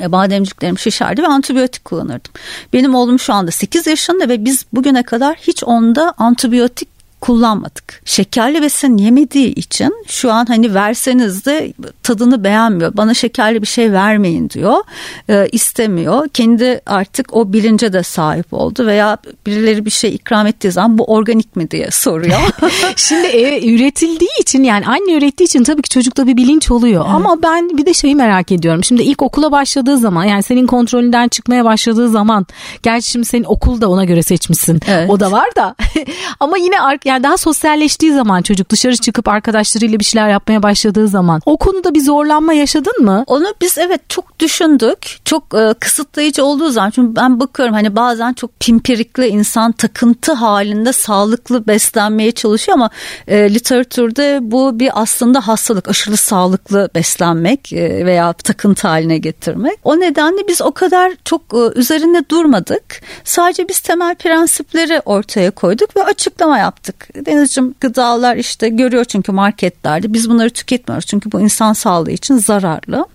e, 0.00 0.12
bademciklerim 0.12 0.78
şişerdi 0.78 1.22
ve 1.22 1.26
antibiyotik 1.26 1.84
kullanırdım. 1.84 2.32
Benim 2.72 2.94
oğlum 2.94 3.18
şu 3.18 3.32
anda 3.32 3.50
8 3.50 3.86
yaşında 3.86 4.28
ve 4.28 4.44
biz 4.44 4.66
bugüne 4.72 5.02
kadar 5.02 5.36
hiç 5.36 5.64
onda 5.64 6.14
antibiyotik 6.18 6.97
kullanmadık. 7.20 8.02
Şekerli 8.04 8.62
besin 8.62 8.98
yemediği 8.98 9.54
için 9.54 9.94
şu 10.06 10.32
an 10.32 10.46
hani 10.46 10.74
verseniz 10.74 11.46
de 11.46 11.72
tadını 12.02 12.44
beğenmiyor. 12.44 12.96
Bana 12.96 13.14
şekerli 13.14 13.62
bir 13.62 13.66
şey 13.66 13.92
vermeyin 13.92 14.50
diyor. 14.50 14.76
E, 15.28 15.48
istemiyor. 15.52 16.28
Kendi 16.28 16.80
artık 16.86 17.36
o 17.36 17.52
bilince 17.52 17.92
de 17.92 18.02
sahip 18.02 18.52
oldu 18.52 18.86
veya 18.86 19.18
birileri 19.46 19.84
bir 19.84 19.90
şey 19.90 20.14
ikram 20.14 20.46
ettiği 20.46 20.72
zaman 20.72 20.98
bu 20.98 21.04
organik 21.04 21.56
mi 21.56 21.70
diye 21.70 21.90
soruyor. 21.90 22.38
Şimdi 22.96 23.26
e, 23.26 23.74
üretildiği 23.74 24.40
için 24.40 24.64
yani 24.64 24.86
anne 24.86 25.12
ürettiği 25.12 25.46
için 25.46 25.64
tabii 25.64 25.82
ki 25.82 25.88
çocukta 25.90 26.26
bir 26.26 26.36
bilinç 26.36 26.70
oluyor. 26.70 27.04
Evet. 27.04 27.14
Ama 27.14 27.42
ben 27.42 27.78
bir 27.78 27.86
de 27.86 27.94
şeyi 27.94 28.14
merak 28.14 28.52
ediyorum. 28.52 28.84
Şimdi 28.84 29.02
ilk 29.02 29.22
okula 29.22 29.52
başladığı 29.52 29.98
zaman 29.98 30.24
yani 30.24 30.42
senin 30.42 30.66
kontrolünden 30.66 31.28
çıkmaya 31.28 31.64
başladığı 31.64 32.08
zaman 32.08 32.46
gerçi 32.82 33.10
şimdi 33.10 33.26
senin 33.26 33.44
okul 33.44 33.80
da 33.80 33.90
ona 33.90 34.04
göre 34.04 34.22
seçmişsin. 34.22 34.80
Evet. 34.86 35.10
O 35.10 35.20
da 35.20 35.32
var 35.32 35.48
da. 35.56 35.74
Ama 36.40 36.58
yine 36.58 36.76
yani 37.04 37.17
daha 37.22 37.36
sosyalleştiği 37.36 38.12
zaman 38.12 38.42
çocuk 38.42 38.70
dışarı 38.70 38.96
çıkıp 38.96 39.28
arkadaşlarıyla 39.28 39.98
bir 39.98 40.04
şeyler 40.04 40.28
yapmaya 40.28 40.62
başladığı 40.62 41.08
zaman 41.08 41.40
o 41.46 41.56
konuda 41.56 41.94
bir 41.94 42.00
zorlanma 42.00 42.52
yaşadın 42.52 43.04
mı? 43.04 43.24
Onu 43.26 43.54
biz 43.60 43.78
evet 43.78 44.00
çok 44.08 44.38
düşündük. 44.40 45.18
Çok 45.24 45.54
e, 45.54 45.74
kısıtlayıcı 45.80 46.44
olduğu 46.44 46.70
zaman 46.70 46.90
çünkü 46.90 47.16
ben 47.16 47.40
bakıyorum 47.40 47.74
hani 47.74 47.96
bazen 47.96 48.32
çok 48.32 48.60
pimpirikli 48.60 49.26
insan 49.26 49.72
takıntı 49.72 50.32
halinde 50.32 50.92
sağlıklı 50.92 51.66
beslenmeye 51.66 52.32
çalışıyor 52.32 52.78
ama 52.78 52.90
e, 53.28 53.54
literatürde 53.54 54.38
bu 54.42 54.78
bir 54.80 54.90
aslında 55.02 55.48
hastalık 55.48 55.88
aşırı 55.88 56.16
sağlıklı 56.16 56.88
beslenmek 56.94 57.72
e, 57.72 58.06
veya 58.06 58.32
takıntı 58.32 58.88
haline 58.88 59.18
getirmek. 59.18 59.78
O 59.84 60.00
nedenle 60.00 60.48
biz 60.48 60.62
o 60.62 60.72
kadar 60.72 61.12
çok 61.24 61.42
e, 61.54 61.78
üzerinde 61.80 62.28
durmadık. 62.30 63.02
Sadece 63.24 63.68
biz 63.68 63.80
temel 63.80 64.14
prensipleri 64.14 65.02
ortaya 65.04 65.50
koyduk 65.50 65.96
ve 65.96 66.04
açıklama 66.04 66.58
yaptık. 66.58 66.97
Denizciğim 67.26 67.74
gıdalar 67.80 68.36
işte 68.36 68.68
görüyor 68.68 69.04
çünkü 69.04 69.32
marketlerde 69.32 70.12
biz 70.12 70.30
bunları 70.30 70.50
tüketmiyoruz 70.50 71.06
çünkü 71.06 71.32
bu 71.32 71.40
insan 71.40 71.72
sağlığı 71.72 72.10
için 72.10 72.36
zararlı. 72.38 73.06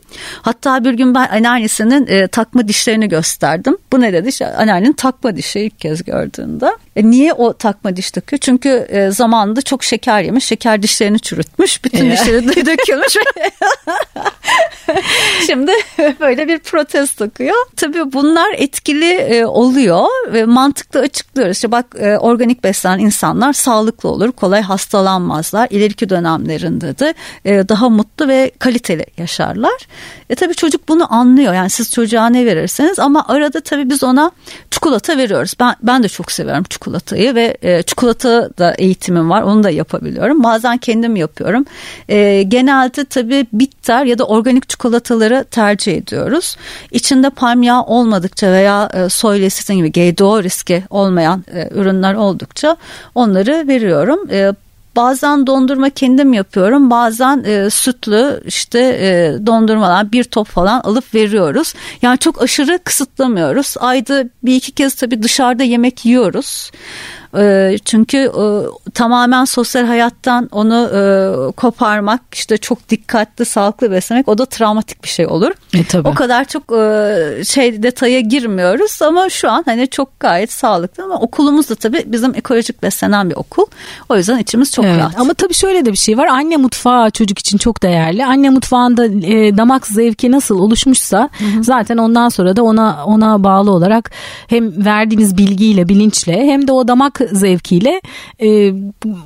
Hatta 0.42 0.84
bir 0.84 0.94
gün 0.94 1.16
ben 1.16 1.28
anneannesinin 1.28 2.08
e, 2.08 2.28
takma 2.28 2.68
dişlerini 2.68 3.10
gösterdim. 3.10 3.78
Bu 3.92 4.02
ne 4.02 4.14
dedi? 4.14 4.30
İşte 4.30 4.48
anneannenin 4.48 4.94
takma 4.94 5.36
dişi 5.36 5.60
ilk 5.60 5.80
kez 5.80 6.04
gördüğünde. 6.04 6.72
E, 6.96 7.10
niye 7.10 7.34
o 7.34 7.54
takma 7.54 7.96
diş 7.96 8.12
takıyor? 8.12 8.40
Çünkü 8.40 8.70
e, 8.70 9.12
zamanında 9.12 9.62
çok 9.62 9.84
şeker 9.84 10.22
yemiş. 10.22 10.46
Şeker 10.46 10.84
dişlerini 10.84 11.20
çürütmüş. 11.20 11.84
Bütün 11.84 12.12
dişleri 12.12 12.48
dökülmüş. 12.66 13.16
Şimdi 15.48 15.72
böyle 16.20 16.48
bir 16.48 16.60
protez 16.60 17.12
takıyor. 17.12 17.56
Tabii 17.76 18.14
bunlar 18.14 18.54
etkili 18.58 19.12
e, 19.14 19.46
oluyor 19.46 20.06
ve 20.34 20.46
mantıklı 20.46 21.00
açıklıyoruz. 21.00 21.56
İşte 21.56 21.72
bak 21.72 21.86
e, 22.00 22.18
organik 22.18 22.64
beslenen 22.64 23.00
insanlar 23.00 23.54
sağlıklı 23.54 24.10
olur, 24.10 24.32
kolay 24.32 24.62
hastalanmazlar. 24.62 25.68
İleriki 25.70 26.10
dönemlerinde 26.10 27.00
de 27.00 27.14
e, 27.46 27.70
daha 27.70 27.90
mutlu 27.90 28.28
ve 28.28 28.52
kaliteli 28.60 29.06
yaşarlar. 29.18 29.88
E 30.30 30.36
tabii 30.36 30.56
çocuk 30.56 30.90
bunu 30.90 31.14
anlıyor. 31.14 31.54
Yani 31.54 31.70
siz 31.70 31.92
çocuğa 31.92 32.30
ne 32.30 32.46
verirseniz 32.46 33.00
ama 33.00 33.26
arada 33.28 33.62
tabii 33.62 33.90
biz 33.90 34.04
ona 34.04 34.32
çikolata 34.72 35.18
veriyoruz. 35.18 35.54
Ben 35.60 35.76
ben 35.82 36.04
de 36.04 36.10
çok 36.10 36.32
seviyorum 36.32 36.64
çikolatayı 36.70 37.36
ve 37.36 37.84
çikolata 37.88 38.50
da 38.58 38.74
eğitimim 38.78 39.30
var. 39.30 39.42
Onu 39.42 39.64
da 39.64 39.70
yapabiliyorum. 39.70 40.44
Bazen 40.44 40.78
kendim 40.78 41.16
yapıyorum. 41.16 41.66
Genelde 42.50 43.06
tabii 43.06 43.46
bitter 43.54 44.06
ya 44.06 44.18
da 44.18 44.24
organik 44.24 44.70
çikolataları 44.84 45.46
tercih 45.52 45.98
ediyoruz. 45.98 46.56
İçinde 46.92 47.30
palm 47.30 47.64
yağı 47.64 47.82
olmadıkça 47.84 48.52
veya 48.52 48.90
e, 48.94 49.10
soy 49.10 49.42
lesitin 49.42 49.76
gibi 49.76 49.92
GDO 49.92 50.44
riski 50.44 50.84
olmayan 50.90 51.44
e, 51.54 51.70
ürünler 51.72 52.14
oldukça 52.14 52.78
onları 53.16 53.68
veriyorum. 53.68 54.20
E, 54.32 54.52
Bazen 54.96 55.48
dondurma 55.48 55.90
kendim 55.90 56.34
yapıyorum. 56.34 56.90
Bazen 56.90 57.44
e, 57.46 57.70
sütlü 57.70 58.42
işte 58.46 58.80
e, 58.80 59.46
dondurmalar 59.46 60.12
bir 60.12 60.24
top 60.24 60.48
falan 60.48 60.82
alıp 60.82 61.14
veriyoruz. 61.14 61.74
Yani 62.02 62.18
çok 62.18 62.42
aşırı 62.42 62.80
kısıtlamıyoruz. 62.84 63.76
Ayda 63.80 64.24
bir 64.44 64.56
iki 64.56 64.72
kez 64.72 64.96
tabii 64.96 65.24
dışarıda 65.24 65.64
yemek 65.64 66.06
yiyoruz. 66.06 66.72
Ee, 67.38 67.78
çünkü 67.86 68.18
e, 68.18 68.44
tamamen 68.94 69.46
sosyal 69.46 69.86
hayattan 69.86 70.50
onu 70.52 70.90
e, 70.94 71.02
koparmak 71.52 72.22
işte 72.34 72.58
çok 72.58 72.90
dikkatli 72.90 73.46
sağlıklı 73.46 73.92
beslemek 73.92 74.28
o 74.28 74.38
da 74.38 74.46
travmatik 74.46 75.04
bir 75.04 75.10
şey 75.10 75.28
olur. 75.28 75.52
E, 75.74 75.84
tabii. 75.84 76.08
O 76.08 76.14
kadar 76.14 76.46
çok 76.46 76.64
e, 76.64 77.44
şey 77.46 77.84
detaya 77.84 78.20
girmiyoruz 78.20 79.02
ama 79.02 79.30
şu 79.30 79.52
an 79.52 79.64
hani 79.66 79.88
çok 79.88 80.20
gayet 80.20 80.52
sağlıklı 80.52 81.04
ama 81.04 81.16
okulumuz 81.20 81.70
da 81.70 81.76
tabii 81.76 82.04
bizim 82.06 82.36
ekolojik 82.36 82.84
beslenen 82.84 83.30
bir 83.30 83.36
okul. 83.36 83.66
O 84.10 84.18
yüzden 84.18 84.38
içimiz 84.38 84.72
çok 84.72 84.86
evet, 84.86 85.00
rahat. 85.00 85.20
Ama 85.20 85.34
tabii 85.34 85.54
şöyle 85.54 85.86
de 85.86 85.92
bir 85.92 85.98
şey 85.98 86.18
var. 86.18 86.28
Anne 86.28 86.58
mutfağı 86.58 87.12
çocuk 87.12 87.40
için 87.40 87.58
çok 87.58 87.84
değerli. 87.84 88.26
Anne 88.26 88.50
mutfağında 88.50 89.06
e, 89.06 89.58
damak 89.58 89.88
zevki 89.88 90.32
nasıl 90.32 90.60
oluşmuşsa 90.60 91.30
hı 91.40 91.46
hı. 91.46 91.64
zaten 91.64 91.98
ondan 91.98 92.30
sonra 92.30 92.56
da 92.56 92.64
ona 92.64 93.06
ona 93.06 93.44
bağlı 93.44 93.72
olarak 93.72 94.12
hem 94.48 94.86
verdiğiniz 94.86 95.38
bilgiyle, 95.38 95.90
bilinçle 95.90 96.34
hem 96.34 96.68
de 96.68 96.72
o 96.72 96.88
damak 96.88 97.23
zevkiyle 97.32 98.02
e, 98.42 98.74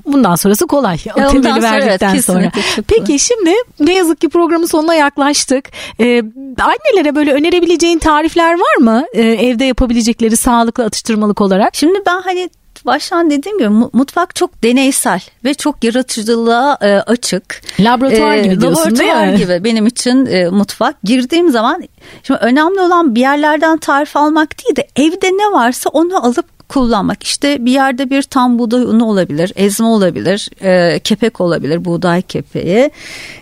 bundan 0.05 0.35
sonrası 0.35 0.67
kolay. 0.67 0.97
O 1.17 1.19
ya 1.19 1.27
temeli 1.27 1.61
verdikten 1.61 2.13
evet, 2.13 2.25
sonra. 2.25 2.51
Peki 2.87 3.19
şimdi 3.19 3.53
ne 3.79 3.93
yazık 3.93 4.21
ki 4.21 4.29
programın 4.29 4.65
sonuna 4.65 4.95
yaklaştık. 4.95 5.65
E, 5.99 6.23
annelere 6.59 7.15
böyle 7.15 7.33
önerebileceğin 7.33 7.99
tarifler 7.99 8.53
var 8.53 8.77
mı? 8.79 9.05
E, 9.13 9.21
evde 9.21 9.65
yapabilecekleri 9.65 10.37
sağlıklı 10.37 10.85
atıştırmalık 10.85 11.41
olarak. 11.41 11.75
Şimdi 11.75 11.99
ben 12.05 12.21
hani 12.21 12.49
baştan 12.85 13.29
dediğim 13.29 13.57
gibi 13.57 13.69
mutfak 13.69 14.35
çok 14.35 14.63
deneysel 14.63 15.21
ve 15.43 15.53
çok 15.53 15.83
yaratıcılığa 15.83 16.77
e, 16.81 16.87
açık. 16.87 17.61
Laboratuvar 17.79 18.35
e, 18.35 18.41
gibi 18.41 18.61
diyorsun 18.61 18.81
laboratuvar 18.81 19.21
değil 19.21 19.33
mi? 19.33 19.37
gibi 19.37 19.63
benim 19.63 19.87
için 19.87 20.25
e, 20.25 20.49
mutfak. 20.49 20.95
Girdiğim 21.03 21.51
zaman 21.51 21.83
şimdi 22.23 22.39
önemli 22.39 22.81
olan 22.81 23.15
bir 23.15 23.21
yerlerden 23.21 23.77
tarif 23.77 24.17
almak 24.17 24.49
değil 24.59 24.75
de 24.75 24.87
evde 24.95 25.27
ne 25.27 25.51
varsa 25.51 25.89
onu 25.89 26.25
alıp 26.25 26.56
kullanmak. 26.69 27.23
İşte 27.23 27.65
bir 27.65 27.71
yerde 27.71 28.09
bir 28.09 28.21
tam 28.21 28.59
buğday 28.59 28.81
unu 28.81 29.05
olabilir, 29.05 29.53
ezme 29.55 29.85
olabilir, 29.85 30.49
e, 30.61 30.99
kepek 30.99 31.41
olabilir, 31.41 31.85
buğday 31.85 32.21
kepeği. 32.21 32.91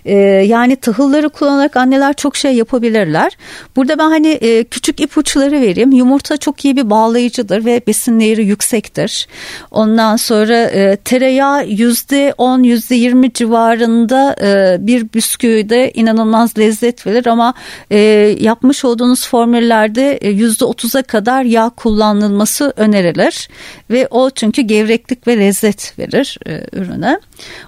E, 0.06 0.16
yani 0.48 0.76
tahılları 0.76 1.30
kullanarak 1.30 1.78
anneler 1.78 2.14
çok 2.14 2.36
şey 2.36 2.56
yapabilirler. 2.56 3.38
Burada 3.76 3.98
ben 3.98 4.10
hani 4.10 4.28
e, 4.28 4.64
küçük 4.64 5.00
ipuçları 5.00 5.62
vereyim. 5.62 5.92
Yumurta 5.92 6.38
çok 6.38 6.66
iyi 6.66 6.78
bir 6.78 6.90
bağlayıcıdır 6.90 7.66
ve 7.66 7.82
besin 7.88 8.20
değeri 8.20 8.46
yüksektir. 8.46 9.28
Ondan 9.72 10.16
sonra 10.16 10.64
e, 10.64 10.96
tereyağı 10.96 11.68
yüzde 11.68 12.34
on, 12.38 12.64
yüzde 12.64 12.96
yirmi 12.96 13.34
civarında 13.34 14.36
e, 14.42 14.78
bir 14.88 15.14
bisküvide 15.14 15.92
inanılmaz 15.92 16.58
lezzet 16.58 17.08
verir 17.08 17.28
ama 17.28 17.54
e, 17.92 17.98
yapmış 18.40 18.86
olduğunuz 18.86 19.28
formüllerde 19.28 20.18
e, 20.18 20.30
yüzde 20.30 20.66
otuza 20.66 21.02
kadar 21.02 21.44
yağ 21.44 21.70
kullanılması 21.70 22.74
önerilir 22.76 23.15
verilir 23.16 23.50
ve 23.90 24.08
o 24.12 24.30
çünkü 24.30 24.62
gevreklik 24.62 25.28
ve 25.28 25.38
lezzet 25.38 26.00
verir 26.00 26.38
e, 26.48 26.62
ürüne. 26.74 27.20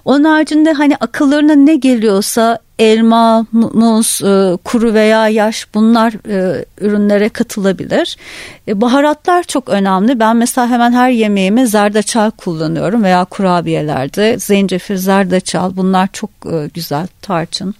Onun 0.05 0.23
haricinde 0.23 0.73
hani 0.73 0.95
akıllarına 0.95 1.55
ne 1.55 1.75
geliyorsa 1.75 2.59
elma, 2.79 3.45
muz, 3.51 4.21
e, 4.23 4.57
kuru 4.63 4.93
veya 4.93 5.27
yaş 5.27 5.67
bunlar 5.73 6.13
e, 6.29 6.65
ürünlere 6.81 7.29
katılabilir. 7.29 8.17
E, 8.67 8.81
baharatlar 8.81 9.43
çok 9.43 9.69
önemli. 9.69 10.19
Ben 10.19 10.35
mesela 10.35 10.69
hemen 10.69 10.91
her 10.91 11.09
yemeğime 11.09 11.65
zerdeçal 11.65 12.31
kullanıyorum 12.31 13.03
veya 13.03 13.25
kurabiyelerde 13.25 14.39
zencefil, 14.39 14.97
zerdeçal 14.97 15.75
bunlar 15.75 16.09
çok 16.13 16.29
güzel 16.73 17.07
tarçın. 17.21 17.75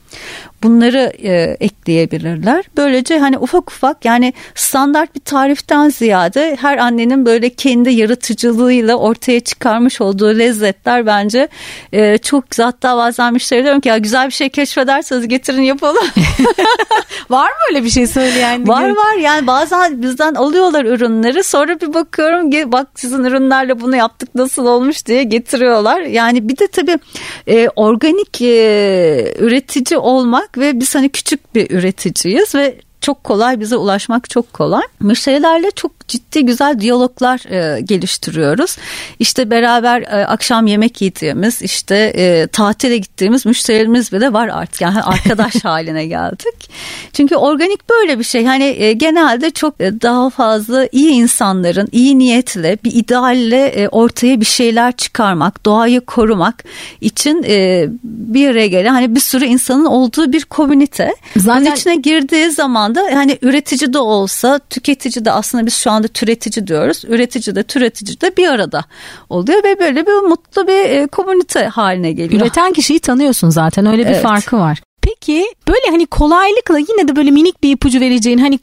Bunları 0.64 1.14
e, 1.24 1.58
ekleyebilirler. 1.60 2.66
Böylece 2.78 3.20
hani 3.20 3.38
ufak 3.38 3.72
ufak 3.72 4.06
yani 4.06 4.34
standart 4.56 5.16
bir 5.16 5.20
tariften 5.20 5.90
ziyade 5.90 6.58
her 6.62 6.78
annenin 6.78 7.26
böyle 7.26 7.50
kendi 7.50 7.90
yaratıcılığıyla 7.90 8.96
ortaya 8.96 9.40
çıkarmış 9.40 10.02
olduğu 10.02 10.40
lezzetler 10.40 11.06
bence 11.06 11.48
e, 11.94 12.18
çok 12.18 12.50
güzel. 12.50 12.66
Hatta 12.66 12.98
bazen 12.98 13.34
müşteri 13.34 13.64
diyorum 13.64 13.82
ki 13.82 13.90
ya 13.90 13.98
güzel 13.98 14.28
bir 14.28 14.34
şey 14.34 14.50
keşfederseniz 14.50 15.28
getirin 15.28 15.62
yapalım. 15.62 16.08
var 17.30 17.50
mı 17.50 17.58
öyle 17.70 17.84
bir 17.84 17.90
şey 17.90 18.08
söyleyen? 18.08 18.68
Var 18.68 18.90
var 18.90 19.18
yani 19.22 19.48
bazen 19.48 20.02
bizden 20.02 20.34
alıyorlar 20.34 20.77
ürünleri 20.86 21.44
sonra 21.44 21.82
bir 21.82 21.94
bakıyorum 21.94 22.72
bak 22.72 22.88
sizin 22.96 23.24
ürünlerle 23.24 23.82
bunu 23.82 23.96
yaptık 23.96 24.36
nasıl 24.36 24.66
olmuş 24.66 25.06
diye 25.06 25.24
getiriyorlar. 25.24 26.02
Yani 26.02 26.50
bir 26.50 26.58
de 26.58 26.68
tabii 26.68 27.00
e, 27.48 27.70
organik 27.76 28.42
e, 28.42 29.36
üretici 29.40 29.98
olmak 29.98 30.58
ve 30.58 30.80
biz 30.80 30.96
hani 30.96 31.10
küçük 31.10 31.56
bir 31.56 31.72
üreticiyiz 31.72 32.56
ve 32.56 32.78
çok 33.02 33.24
kolay 33.24 33.60
bize 33.60 33.78
ulaşmak 33.78 34.30
çok 34.30 34.54
kolay. 34.54 34.84
Müşterilerle 35.00 35.72
çok 35.72 35.92
çok 36.08 36.22
ciddi 36.22 36.46
güzel 36.46 36.80
diyaloglar 36.80 37.52
e, 37.52 37.82
geliştiriyoruz. 37.82 38.78
İşte 39.20 39.52
beraber 39.52 40.02
e, 40.02 40.26
akşam 40.26 40.68
yemek 40.68 41.02
yediğimiz 41.02 41.62
işte 41.62 41.96
e, 42.16 42.48
tatile 42.48 42.98
gittiğimiz 42.98 43.46
müşterilerimiz 43.46 44.12
bile 44.12 44.34
var 44.34 44.48
artık. 44.48 44.82
Yani 44.82 45.02
arkadaş 45.04 45.66
haline 45.66 46.06
geldik. 46.06 46.70
Çünkü 47.14 47.36
organik 47.36 47.90
böyle 47.90 48.20
bir 48.20 48.24
şey. 48.24 48.46
Hani 48.46 48.64
e, 48.64 48.94
genelde 48.94 49.52
çok 49.52 49.82
e, 49.82 50.02
daha 50.02 50.30
fazla 50.30 50.88
iyi 50.92 51.12
insanların 51.12 51.88
iyi 51.92 52.20
niyetle 52.20 52.78
bir 52.84 52.92
idealle 52.92 53.68
e, 53.68 53.88
ortaya 53.88 54.40
bir 54.40 54.46
şeyler 54.46 54.92
çıkarmak, 54.92 55.66
doğayı 55.66 56.02
korumak 56.02 56.64
için 57.02 57.44
e, 57.48 57.86
bir 58.04 58.50
araya 58.50 58.68
gelen 58.68 58.94
hani 58.94 59.16
bir 59.16 59.20
sürü 59.20 59.46
insanın 59.46 59.86
olduğu 59.86 60.34
bir 60.34 60.46
komünite. 60.46 61.16
Zaten... 61.38 61.62
Onun 61.62 61.76
içine 61.76 61.96
girdiği 61.96 62.52
zaman 62.52 62.96
da 62.96 63.02
hani 63.14 63.38
üretici 63.42 63.94
de 63.94 64.00
olsa 64.00 64.60
tüketici 64.70 65.26
de 65.26 65.32
aslında 65.32 65.66
biz 65.66 65.74
şu 65.74 65.97
anda 65.98 66.08
türetici 66.08 66.68
diyoruz. 66.68 67.04
Üretici 67.08 67.56
de 67.56 67.64
türetici 67.64 68.22
de 68.22 68.38
bir 68.38 68.48
arada 68.48 68.86
oluyor 69.30 69.64
ve 69.64 69.80
böyle 69.80 70.08
bir 70.08 70.12
mutlu 70.12 70.68
bir 70.68 70.90
e, 70.90 71.08
komünite 71.08 71.66
haline 71.66 72.12
geliyor. 72.12 72.42
Üreten 72.42 72.74
kişiyi 72.74 73.00
tanıyorsun 73.00 73.50
zaten 73.50 73.86
öyle 73.86 74.02
bir 74.02 74.12
evet. 74.12 74.24
farkı 74.24 74.58
var. 74.58 74.82
Peki 75.02 75.46
böyle 75.68 75.88
hani 75.90 76.06
kolaylıkla 76.06 76.78
yine 76.78 77.08
de 77.08 77.16
böyle 77.16 77.32
minik 77.32 77.64
bir 77.64 77.72
ipucu 77.72 78.00
vereceğin 78.00 78.38
hani 78.38 78.60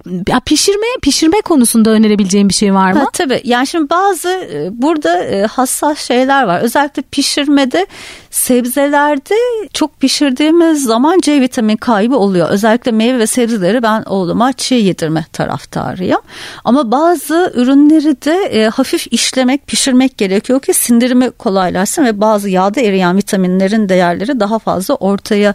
pişirme 0.47 0.87
pişirme 1.03 1.41
konusunda 1.41 1.91
önerebileceğin 1.91 2.49
bir 2.49 2.55
şey 2.55 2.75
var 2.75 2.93
mı? 2.93 2.99
Ha, 2.99 3.07
tabii 3.13 3.41
yani 3.45 3.67
şimdi 3.67 3.91
bazı 3.91 4.29
e, 4.29 4.69
burada 4.73 5.25
e, 5.25 5.47
hassas 5.47 5.99
şeyler 5.99 6.43
var. 6.43 6.61
Özellikle 6.61 7.03
pişirmede 7.03 7.87
sebzelerde 8.35 9.35
çok 9.73 10.01
pişirdiğimiz 10.01 10.85
zaman 10.85 11.19
C 11.23 11.41
vitamin 11.41 11.77
kaybı 11.77 12.17
oluyor. 12.17 12.49
Özellikle 12.51 12.93
meyve 12.93 13.19
ve 13.19 13.27
sebzeleri 13.27 13.83
ben 13.83 14.03
oğluma 14.03 14.53
çiğ 14.53 14.75
yedirme 14.75 15.27
taraftarıyım. 15.33 16.21
Ama 16.65 16.91
bazı 16.91 17.53
ürünleri 17.55 18.23
de 18.23 18.35
e, 18.35 18.69
hafif 18.69 19.07
işlemek, 19.11 19.67
pişirmek 19.67 20.19
gerekiyor 20.19 20.61
ki 20.61 20.75
sindirimi 20.75 21.31
kolaylaşsın 21.31 22.05
ve 22.05 22.21
bazı 22.21 22.51
yağda 22.51 22.81
eriyen 22.81 23.17
vitaminlerin 23.17 23.89
değerleri 23.89 24.41
daha 24.41 24.59
fazla 24.59 24.95
ortaya 24.95 25.55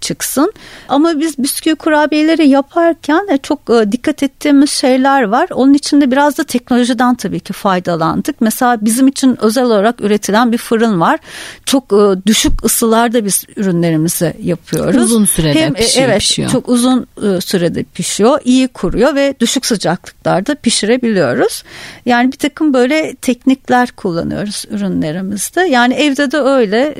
çıksın. 0.00 0.52
Ama 0.88 1.20
biz 1.20 1.38
bisküvi 1.38 1.74
kurabiyeleri 1.74 2.48
yaparken 2.48 3.26
e, 3.30 3.38
çok 3.38 3.70
e, 3.70 3.92
dikkat 3.92 4.22
ettiğimiz 4.22 4.70
şeyler 4.70 5.22
var. 5.22 5.48
Onun 5.54 5.74
için 5.74 6.00
de 6.00 6.10
biraz 6.10 6.38
da 6.38 6.44
teknolojiden 6.44 7.14
tabii 7.14 7.40
ki 7.40 7.52
faydalandık. 7.52 8.40
Mesela 8.40 8.78
bizim 8.80 9.08
için 9.08 9.38
özel 9.40 9.64
olarak 9.64 10.00
üretilen 10.00 10.52
bir 10.52 10.58
fırın 10.58 11.00
var. 11.00 11.18
Çok 11.64 11.92
e, 11.92 12.15
düşük 12.26 12.64
ısılarda 12.64 13.24
biz 13.24 13.44
ürünlerimizi 13.56 14.34
yapıyoruz. 14.42 15.02
Uzun 15.02 15.24
sürede 15.24 15.60
Hem, 15.60 15.74
pişiyor, 15.74 16.08
evet, 16.08 16.18
pişiyor. 16.18 16.50
Çok 16.50 16.68
uzun 16.68 17.06
sürede 17.40 17.82
pişiyor. 17.82 18.40
iyi 18.44 18.68
kuruyor 18.68 19.14
ve 19.14 19.34
düşük 19.40 19.66
sıcaklıklarda 19.66 20.54
pişirebiliyoruz. 20.54 21.62
Yani 22.06 22.32
bir 22.32 22.38
takım 22.38 22.74
böyle 22.74 23.14
teknikler 23.14 23.90
kullanıyoruz 23.90 24.64
ürünlerimizde. 24.70 25.60
Yani 25.60 25.94
evde 25.94 26.30
de 26.30 26.38
öyle. 26.38 26.94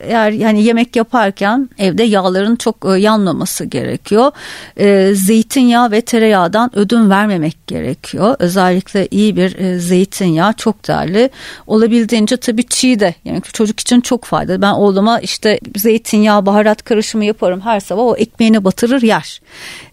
Eğer 0.00 0.30
yani 0.30 0.64
yemek 0.64 0.96
yaparken 0.96 1.68
evde 1.78 2.00
de 2.00 2.04
yağların 2.04 2.56
çok 2.56 2.76
e, 2.88 3.00
yanmaması 3.00 3.64
gerekiyor. 3.64 4.32
E, 4.76 5.12
zeytinyağı 5.14 5.90
ve 5.90 6.00
tereyağdan 6.00 6.70
ödün 6.78 7.10
vermemek 7.10 7.66
gerekiyor. 7.66 8.36
Özellikle 8.38 9.08
iyi 9.10 9.36
bir 9.36 9.58
e, 9.58 9.78
zeytinyağı 9.78 10.52
çok 10.52 10.88
değerli. 10.88 11.30
Olabildiğince 11.66 12.36
tabii 12.36 12.66
çiğ 12.66 13.00
de 13.00 13.14
yani 13.24 13.42
çocuk 13.52 13.80
için 13.80 14.00
çok 14.00 14.09
faydalı. 14.24 14.62
Ben 14.62 14.72
oğluma 14.72 15.20
işte 15.20 15.60
zeytinyağı 15.76 16.46
baharat 16.46 16.84
karışımı 16.84 17.24
yaparım 17.24 17.60
her 17.60 17.80
sabah 17.80 18.02
o 18.02 18.16
ekmeğine 18.16 18.64
batırır 18.64 19.02
yer. 19.02 19.40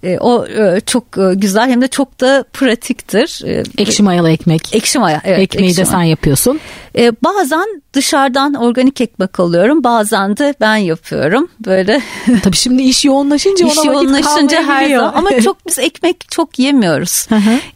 E, 0.03 0.17
o 0.19 0.47
e, 0.47 0.79
çok 0.79 1.17
e, 1.17 1.33
güzel 1.35 1.69
hem 1.69 1.81
de 1.81 1.87
çok 1.87 2.21
da 2.21 2.45
pratiktir. 2.53 3.41
E, 3.45 3.63
ekşi 3.77 4.03
mayalı 4.03 4.29
ekmek. 4.29 4.75
Ekşi 4.75 4.99
maya 4.99 5.21
evet. 5.25 5.39
Ekmeği 5.39 5.69
ekşi 5.69 5.81
de 5.81 5.85
sen 5.85 6.03
yapıyorsun. 6.03 6.59
E, 6.97 7.11
bazen 7.11 7.81
dışarıdan 7.93 8.53
organik 8.53 9.01
ekmek 9.01 9.39
alıyorum 9.39 9.83
bazen 9.83 10.37
de 10.37 10.53
ben 10.61 10.75
yapıyorum 10.75 11.49
böyle 11.65 12.01
Tabii 12.43 12.55
şimdi 12.55 12.83
iş 12.83 13.05
yoğunlaşınca 13.05 13.67
iş 13.67 13.77
ona 13.77 13.93
yoğunlaşınca 13.93 14.63
her 14.63 14.89
zaman 14.89 15.13
ama 15.13 15.41
çok 15.41 15.67
biz 15.67 15.79
ekmek 15.79 16.31
çok 16.31 16.59
yemiyoruz. 16.59 17.27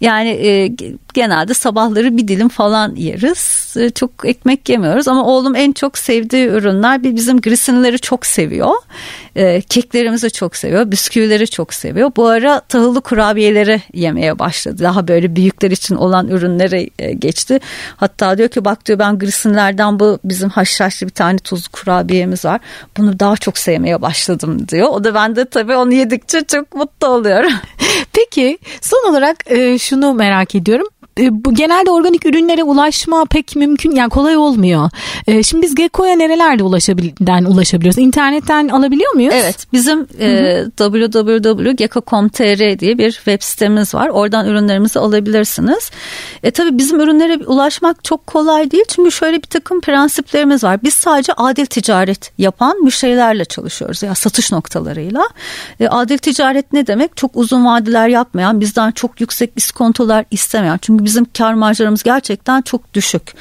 yani 0.02 0.30
e, 0.30 0.76
genelde 1.14 1.54
sabahları 1.54 2.18
bir 2.18 2.28
dilim 2.28 2.50
falan 2.50 2.96
yeriz. 2.96 3.74
E, 3.78 3.90
çok 3.90 4.12
ekmek 4.24 4.70
yemiyoruz 4.70 5.08
ama 5.08 5.26
oğlum 5.26 5.56
en 5.56 5.72
çok 5.72 5.98
sevdiği 5.98 6.48
ürünler 6.48 7.04
bizim 7.04 7.42
grisinleri 7.42 8.00
çok 8.00 8.26
seviyor. 8.26 8.74
E, 9.36 9.62
keklerimizi 9.62 10.32
çok 10.32 10.56
seviyor. 10.56 10.92
Bisküvileri 10.92 11.48
çok 11.48 11.74
seviyor. 11.74 12.12
Bu 12.18 12.28
ara 12.28 12.60
tahıllı 12.60 13.02
kurabiyeleri 13.02 13.82
yemeye 13.94 14.40
başladı. 14.40 14.84
Daha 14.84 15.08
böyle 15.08 15.36
büyükler 15.36 15.72
için 15.72 15.96
olan 15.96 16.28
ürünlere 16.28 16.84
geçti. 17.14 17.60
Hatta 17.98 18.38
diyor 18.38 18.50
ki 18.50 18.66
bak 18.66 18.86
diyor 18.86 19.00
ben 19.00 19.20
grisinlerden 19.20 20.00
bu 20.00 20.20
bizim 20.24 20.50
haşhaşlı 20.50 21.08
bir 21.08 21.12
tane 21.12 21.38
tuzlu 21.38 21.72
kurabiyemiz 21.72 22.46
var. 22.46 22.60
Bunu 22.98 23.20
daha 23.20 23.38
çok 23.38 23.58
sevmeye 23.58 24.02
başladım 24.02 24.68
diyor. 24.68 24.88
O 24.90 25.04
da 25.04 25.14
ben 25.14 25.36
de 25.36 25.46
tabii 25.46 25.76
onu 25.76 25.94
yedikçe 25.94 26.44
çok 26.44 26.76
mutlu 26.76 27.08
oluyorum. 27.08 27.52
Peki 28.14 28.58
son 28.82 29.12
olarak 29.12 29.52
e, 29.52 29.80
şunu 29.80 30.14
merak 30.14 30.56
ediyorum. 30.56 30.88
E, 31.20 31.46
bu 31.46 31.54
genelde 31.54 31.92
organik 31.92 32.26
ürünlere 32.26 32.64
ulaşma 32.64 33.26
pek 33.26 33.56
mümkün 33.56 33.92
yani 33.92 34.10
kolay 34.10 34.38
olmuyor. 34.38 34.90
E, 35.28 35.44
şimdi 35.44 35.64
biz 35.64 35.76
Gekko'ya 35.76 36.16
nerelerde 36.16 36.64
ulaşabilden 36.64 37.44
ulaşabiliyoruz? 37.44 37.98
İnternetten 37.98 38.68
alabiliyor 38.68 39.14
muyuz? 39.14 39.34
Evet. 39.38 39.68
Bizim 39.74 40.08
e, 40.20 40.64
www.gekko.com.tr 40.78 42.80
diye 42.80 42.98
bir 42.98 43.12
web 43.12 43.42
sitemiz 43.42 43.96
var. 43.96 44.10
Oradan 44.10 44.48
ürünlerimizi 44.48 45.00
alabilirsiniz. 45.00 45.92
E 46.44 46.52
tabii 46.52 46.78
bizim 46.78 47.00
ürünlere 47.00 47.46
ulaşmak 47.46 48.04
çok 48.04 48.28
kolay 48.28 48.72
değil. 48.72 48.84
Çünkü 48.88 49.12
şöyle 49.12 49.38
bir 49.38 49.48
takım 49.48 49.82
prensiplerimiz 49.82 50.64
var. 50.64 50.84
Biz 50.84 50.94
sadece 50.94 51.34
adil 51.34 51.66
ticaret 51.66 52.32
yapan 52.38 52.84
müşterilerle 52.84 53.46
çalışıyoruz. 53.46 54.04
Ya 54.04 54.08
yani 54.08 54.16
satış 54.16 54.52
noktalarıyla. 54.52 55.24
E, 55.80 55.88
adil 55.88 56.18
ticaret 56.18 56.74
ne 56.74 56.88
demek? 56.88 57.18
Çok 57.18 57.32
uzun 57.36 57.66
vadeler 57.66 58.08
yapmayan, 58.08 58.62
bizden 58.62 58.92
çok 58.92 59.22
yüksek 59.22 59.52
iskontolar 59.56 60.26
istemeyen. 60.32 60.80
Çünkü 60.82 61.06
bizim 61.12 61.26
kar 61.38 61.54
marjlarımız 61.54 62.04
gerçekten 62.04 62.62
çok 62.62 62.94
düşük. 62.94 63.34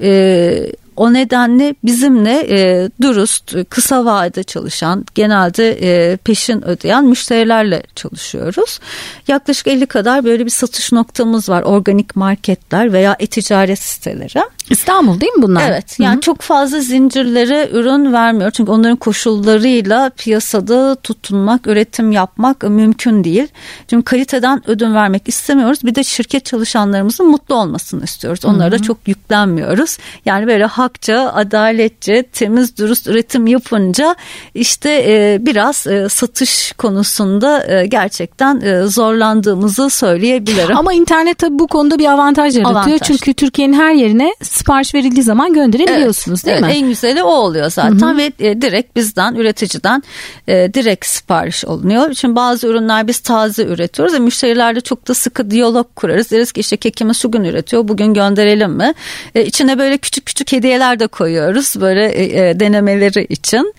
Ee, 0.00 0.72
o 0.96 1.12
nedenle 1.12 1.74
bizimle 1.84 2.46
e, 2.50 2.90
dürüst, 3.02 3.56
kısa 3.70 4.04
vadede 4.04 4.42
çalışan, 4.42 5.06
genelde 5.14 5.78
e, 5.82 6.16
peşin 6.16 6.64
ödeyen 6.64 7.04
müşterilerle 7.04 7.82
çalışıyoruz. 7.94 8.80
Yaklaşık 9.28 9.66
50 9.66 9.86
kadar 9.86 10.24
böyle 10.24 10.44
bir 10.44 10.50
satış 10.50 10.92
noktamız 10.92 11.48
var. 11.48 11.62
Organik 11.62 12.16
marketler 12.16 12.92
veya 12.92 13.16
e-ticaret 13.18 13.78
siteleri. 13.78 14.44
İstanbul 14.70 15.20
değil 15.20 15.32
mi 15.32 15.42
bunlar? 15.42 15.70
Evet. 15.70 16.00
Yani 16.00 16.12
Hı-hı. 16.12 16.20
çok 16.20 16.40
fazla 16.40 16.80
zincirlere 16.80 17.68
ürün 17.72 18.12
vermiyor. 18.12 18.50
Çünkü 18.50 18.70
onların 18.70 18.96
koşullarıyla 18.96 20.10
piyasada 20.10 20.94
tutunmak, 20.94 21.66
üretim 21.66 22.12
yapmak 22.12 22.62
mümkün 22.62 23.24
değil. 23.24 23.48
Çünkü 23.90 24.04
kaliteden 24.04 24.70
ödün 24.70 24.94
vermek 24.94 25.28
istemiyoruz. 25.28 25.78
Bir 25.84 25.94
de 25.94 26.04
şirket 26.04 26.44
çalışanlarımızın 26.44 27.26
mutlu 27.26 27.54
olmasını 27.54 28.04
istiyoruz. 28.04 28.44
Onlara 28.44 28.70
Hı-hı. 28.70 28.78
da 28.78 28.82
çok 28.82 29.08
yüklenmiyoruz. 29.08 29.98
Yani 30.24 30.46
böyle 30.46 30.64
hakça, 30.64 31.32
adaletçe, 31.34 32.22
temiz, 32.22 32.76
dürüst 32.76 33.06
üretim 33.06 33.46
yapınca 33.46 34.16
işte 34.54 34.90
e, 34.90 35.38
biraz 35.46 35.86
e, 35.86 36.08
satış 36.08 36.72
konusunda 36.72 37.72
e, 37.72 37.86
gerçekten 37.86 38.60
e, 38.60 38.82
zorlandığımızı 38.82 39.90
söyleyebilirim. 39.90 40.76
Ama 40.76 40.92
internet 40.92 41.38
tabii 41.38 41.58
bu 41.58 41.66
konuda 41.66 41.98
bir 41.98 42.06
avantaj 42.06 42.56
yaratıyor. 42.56 42.86
Avantaj. 42.86 43.08
Çünkü 43.08 43.34
Türkiye'nin 43.34 43.72
her 43.72 43.92
yerine 43.92 44.34
sipariş 44.58 44.94
verildiği 44.94 45.22
zaman 45.22 45.52
gönderebiliyorsunuz 45.52 46.40
evet, 46.44 46.46
değil 46.46 46.64
evet, 46.64 46.76
mi? 46.76 46.84
En 46.84 46.88
güzeli 46.88 47.22
o 47.22 47.30
oluyor 47.30 47.70
zaten 47.70 48.00
Hı-hı. 48.00 48.16
ve 48.16 48.32
e, 48.38 48.62
direkt 48.62 48.96
bizden 48.96 49.34
üreticiden 49.34 50.02
e, 50.48 50.74
direkt 50.74 51.06
sipariş 51.06 51.64
olunuyor. 51.64 52.14
Şimdi 52.14 52.36
bazı 52.36 52.66
ürünler 52.66 53.06
biz 53.06 53.18
taze 53.18 53.64
üretiyoruz 53.64 54.14
ve 54.14 54.18
müşterilerle 54.18 54.80
çok 54.80 55.08
da 55.08 55.14
sıkı 55.14 55.50
diyalog 55.50 55.86
kurarız. 55.96 56.30
Deriz 56.30 56.52
ki 56.52 56.60
işte 56.60 56.76
kekimiz 56.76 57.16
şu 57.16 57.30
gün 57.30 57.44
üretiyor 57.44 57.88
bugün 57.88 58.14
gönderelim 58.14 58.70
mi? 58.70 58.94
E, 59.34 59.44
içine 59.44 59.78
böyle 59.78 59.98
küçük 59.98 60.26
küçük 60.26 60.52
hediyeler 60.52 61.00
de 61.00 61.06
koyuyoruz 61.06 61.74
böyle 61.80 62.08
e, 62.08 62.48
e, 62.48 62.60
denemeleri 62.60 63.26
için 63.28 63.74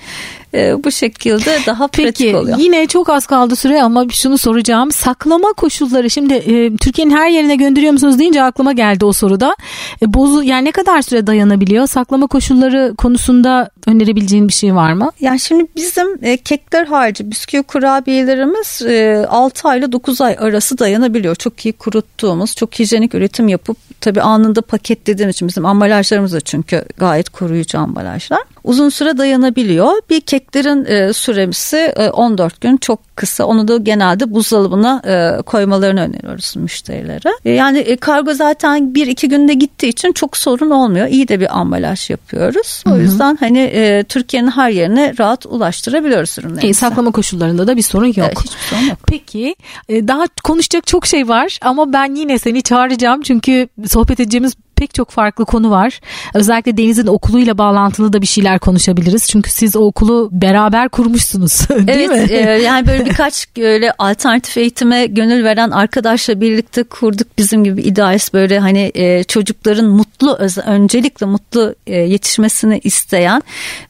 e, 0.53 0.83
bu 0.83 0.91
şekilde 0.91 1.59
daha 1.65 1.88
Peki, 1.88 2.03
pratik 2.03 2.35
oluyor. 2.35 2.57
Yine 2.57 2.88
çok 2.88 3.09
az 3.09 3.25
kaldı 3.25 3.55
süre 3.55 3.83
ama 3.83 4.05
şunu 4.09 4.38
soracağım. 4.38 4.91
Saklama 4.91 5.53
koşulları 5.53 6.09
şimdi 6.09 6.33
e, 6.33 6.77
Türkiye'nin 6.77 7.15
her 7.15 7.29
yerine 7.29 7.55
gönderiyor 7.55 7.93
musunuz 7.93 8.19
deyince 8.19 8.43
aklıma 8.43 8.71
geldi 8.71 9.05
o 9.05 9.13
soruda. 9.13 9.55
E, 10.01 10.13
bozu 10.13 10.43
yani 10.43 10.65
ne 10.65 10.71
kadar 10.71 11.01
süre 11.01 11.27
dayanabiliyor? 11.27 11.88
Saklama 11.88 12.27
koşulları 12.27 12.93
konusunda 12.97 13.69
önerebileceğin 13.89 14.47
bir 14.47 14.54
şey 14.54 14.75
var 14.75 14.93
mı? 14.93 15.12
Yani 15.19 15.39
şimdi 15.39 15.65
bizim 15.75 16.25
e, 16.25 16.38
kekler 16.38 16.86
harici 16.86 17.32
bisküvi 17.32 17.63
kurabiyelerimiz 17.63 18.82
e, 18.82 19.25
6 19.30 19.67
ay 19.67 19.80
ile 19.80 19.91
9 19.91 20.21
ay 20.21 20.36
arası 20.39 20.78
dayanabiliyor. 20.78 21.36
Çok 21.36 21.65
iyi 21.65 21.73
kuruttuğumuz, 21.73 22.56
çok 22.56 22.80
hijyenik 22.80 23.15
üretim 23.15 23.47
yapıp 23.47 23.78
tabii 24.02 24.21
anında 24.21 24.62
paketlediğimiz 24.62 25.36
için 25.36 25.47
bizim 25.47 25.65
ambalajlarımız 25.65 26.34
da 26.34 26.41
çünkü 26.41 26.86
gayet 26.97 27.30
koruyucu 27.30 27.80
ambalajlar. 27.80 28.39
Uzun 28.63 28.89
süre 28.89 29.17
dayanabiliyor. 29.17 29.91
Bir 30.10 30.21
keklerin 30.21 30.86
e, 30.86 31.13
süresi 31.13 31.78
e, 31.78 32.10
14 32.10 32.62
gün 32.62 32.78
çok 32.78 33.09
kısa. 33.19 33.45
Onu 33.45 33.67
da 33.67 33.77
genelde 33.77 34.34
buzdolabına 34.34 35.01
e, 35.05 35.41
koymalarını 35.41 36.01
öneriyoruz 36.01 36.53
müşterilere. 36.55 37.34
E, 37.45 37.51
yani 37.51 37.78
e, 37.78 37.95
kargo 37.95 38.34
zaten 38.34 38.95
bir 38.95 39.07
iki 39.07 39.30
günde 39.30 39.53
gittiği 39.53 39.88
için 39.88 40.11
çok 40.11 40.38
sorun 40.38 40.70
olmuyor. 40.70 41.07
İyi 41.07 41.28
de 41.28 41.39
bir 41.39 41.59
ambalaj 41.59 42.09
yapıyoruz. 42.09 42.84
O 42.88 42.89
Hı-hı. 42.89 42.99
yüzden 42.99 43.38
hani 43.39 43.59
e, 43.59 44.03
Türkiye'nin 44.03 44.51
her 44.51 44.70
yerine 44.70 45.13
rahat 45.20 45.45
ulaştırabiliyoruz 45.45 46.38
ürünlerimizi. 46.39 46.67
E, 46.67 46.74
saklama 46.74 47.11
koşullarında 47.11 47.67
da 47.67 47.78
bir 47.78 47.82
sorun 47.82 48.05
yok. 48.05 48.17
Evet, 48.17 48.39
hiçbir 48.39 48.76
sorun 48.76 48.89
yok. 48.89 48.97
Peki 49.07 49.55
e, 49.89 50.07
daha 50.07 50.24
konuşacak 50.43 50.88
çok 50.88 51.05
şey 51.05 51.28
var 51.28 51.59
ama 51.61 51.93
ben 51.93 52.15
yine 52.15 52.39
seni 52.39 52.61
çağıracağım 52.61 53.22
çünkü 53.22 53.67
sohbet 53.88 54.20
edeceğimiz 54.20 54.53
pek 54.80 54.93
çok 54.93 55.09
farklı 55.09 55.45
konu 55.45 55.71
var. 55.71 55.99
Özellikle 56.34 56.77
Deniz'in 56.77 57.07
okuluyla 57.07 57.57
bağlantılı 57.57 58.13
da 58.13 58.21
bir 58.21 58.27
şeyler 58.27 58.59
konuşabiliriz. 58.59 59.27
Çünkü 59.27 59.51
siz 59.51 59.75
o 59.75 59.80
okulu 59.80 60.30
beraber 60.32 60.89
kurmuşsunuz 60.89 61.69
değil 61.69 62.09
evet, 62.09 62.09
mi? 62.09 62.27
Evet 62.38 62.63
yani 62.65 62.88
böyle 62.88 63.05
birkaç 63.05 63.47
böyle 63.57 63.91
alternatif 63.97 64.57
eğitime 64.57 65.05
gönül 65.05 65.43
veren 65.43 65.71
arkadaşla 65.71 66.41
birlikte 66.41 66.84
kurduk. 66.84 67.27
Bizim 67.38 67.63
gibi 67.63 67.82
idealist 67.82 68.34
böyle 68.34 68.59
hani 68.59 68.91
e, 68.95 69.23
çocukların 69.23 69.86
mutlu 69.86 70.38
öncelikle 70.65 71.25
mutlu 71.25 71.75
e, 71.88 71.95
yetişmesini 71.95 72.82
isteyen 72.84 73.41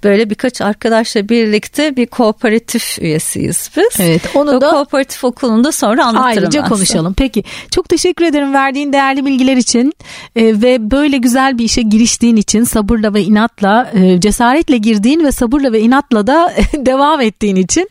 böyle 0.03 0.29
birkaç 0.29 0.61
arkadaşla 0.61 1.29
birlikte 1.29 1.95
bir 1.95 2.05
kooperatif 2.05 2.99
üyesiyiz 2.99 3.71
biz. 3.77 3.99
Evet 3.99 4.21
onu 4.35 4.51
o 4.51 4.61
da 4.61 4.69
kooperatif 4.69 5.23
okulunda 5.23 5.71
sonra 5.71 6.05
anlatırım 6.05 6.25
Ayrıca 6.25 6.61
aslında. 6.61 6.75
konuşalım. 6.75 7.13
Peki 7.17 7.43
çok 7.71 7.89
teşekkür 7.89 8.25
ederim 8.25 8.53
verdiğin 8.53 8.93
değerli 8.93 9.25
bilgiler 9.25 9.57
için 9.57 9.93
e, 10.35 10.61
ve 10.61 10.78
böyle 10.79 11.17
güzel 11.17 11.57
bir 11.57 11.63
işe 11.63 11.81
giriştiğin 11.81 12.35
için 12.35 12.63
sabırla 12.63 13.13
ve 13.13 13.23
inatla 13.23 13.91
e, 13.93 14.19
cesaretle 14.19 14.77
girdiğin 14.77 15.23
ve 15.25 15.31
sabırla 15.31 15.71
ve 15.71 15.79
inatla 15.79 16.27
da 16.27 16.53
devam 16.73 17.21
ettiğin 17.21 17.55
için 17.55 17.89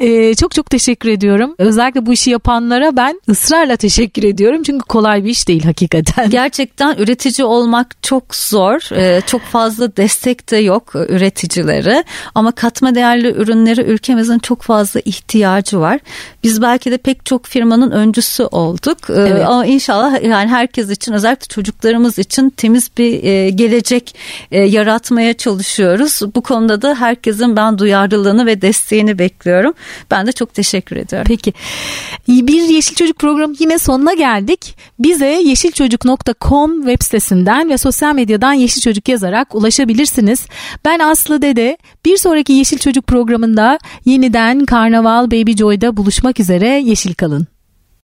e, 0.00 0.34
çok 0.34 0.54
çok 0.54 0.70
teşekkür 0.70 1.08
ediyorum. 1.08 1.54
Özellikle 1.58 2.06
bu 2.06 2.12
işi 2.12 2.30
yapanlara 2.30 2.96
ben 2.96 3.20
ısrarla 3.28 3.76
teşekkür 3.76 4.22
ediyorum. 4.22 4.62
Çünkü 4.62 4.84
kolay 4.86 5.24
bir 5.24 5.30
iş 5.30 5.48
değil 5.48 5.64
hakikaten. 5.64 6.30
Gerçekten 6.30 6.96
üretici 6.98 7.44
olmak 7.44 8.02
çok 8.02 8.34
zor. 8.34 8.96
E, 8.96 9.20
çok 9.26 9.42
fazla 9.42 9.96
destek 9.96 10.50
de 10.50 10.56
yok 10.56 10.94
üreticilere. 10.94 12.04
Ama 12.34 12.52
katma 12.52 12.94
değerli 12.94 13.28
ürünleri 13.28 13.80
ülkemizin 13.80 14.38
çok 14.38 14.62
fazla 14.62 15.00
ihtiyacı 15.00 15.80
var. 15.80 16.00
Biz 16.42 16.62
belki 16.62 16.90
de 16.90 16.98
pek 16.98 17.26
çok 17.26 17.46
firmanın 17.46 17.90
öncüsü 17.90 18.42
olduk. 18.42 18.98
Evet. 19.08 19.46
Ama 19.46 19.66
inşallah 19.66 20.24
yani 20.24 20.48
herkes 20.48 20.90
için 20.90 21.12
özellikle 21.12 21.46
çocuklarımız 21.46 22.18
için 22.18 22.29
için 22.30 22.50
temiz 22.50 22.90
bir 22.98 23.24
e, 23.24 23.50
gelecek 23.50 24.14
e, 24.50 24.60
yaratmaya 24.60 25.34
çalışıyoruz. 25.34 26.20
Bu 26.34 26.40
konuda 26.40 26.82
da 26.82 26.94
herkesin 26.94 27.56
ben 27.56 27.78
duyarlılığını 27.78 28.46
ve 28.46 28.62
desteğini 28.62 29.18
bekliyorum. 29.18 29.72
Ben 30.10 30.26
de 30.26 30.32
çok 30.32 30.54
teşekkür 30.54 30.96
ediyorum. 30.96 31.26
Peki. 31.28 31.52
Bir 32.28 32.62
Yeşil 32.62 32.94
Çocuk 32.94 33.18
programı 33.18 33.54
yine 33.58 33.78
sonuna 33.78 34.14
geldik. 34.14 34.76
Bize 34.98 35.26
yeşilçocuk.com 35.26 36.82
web 36.82 37.02
sitesinden 37.02 37.70
ve 37.70 37.78
sosyal 37.78 38.14
medyadan 38.14 38.52
Yeşil 38.52 38.80
Çocuk 38.80 39.08
yazarak 39.08 39.54
ulaşabilirsiniz. 39.54 40.46
Ben 40.84 40.98
Aslı 40.98 41.42
Dede. 41.42 41.78
Bir 42.04 42.16
sonraki 42.16 42.52
Yeşil 42.52 42.78
Çocuk 42.78 43.06
programında 43.06 43.78
yeniden 44.04 44.66
Karnaval 44.66 45.26
Baby 45.26 45.52
Joy'da 45.52 45.96
buluşmak 45.96 46.40
üzere. 46.40 46.68
Yeşil 46.68 47.14
kalın. 47.14 47.59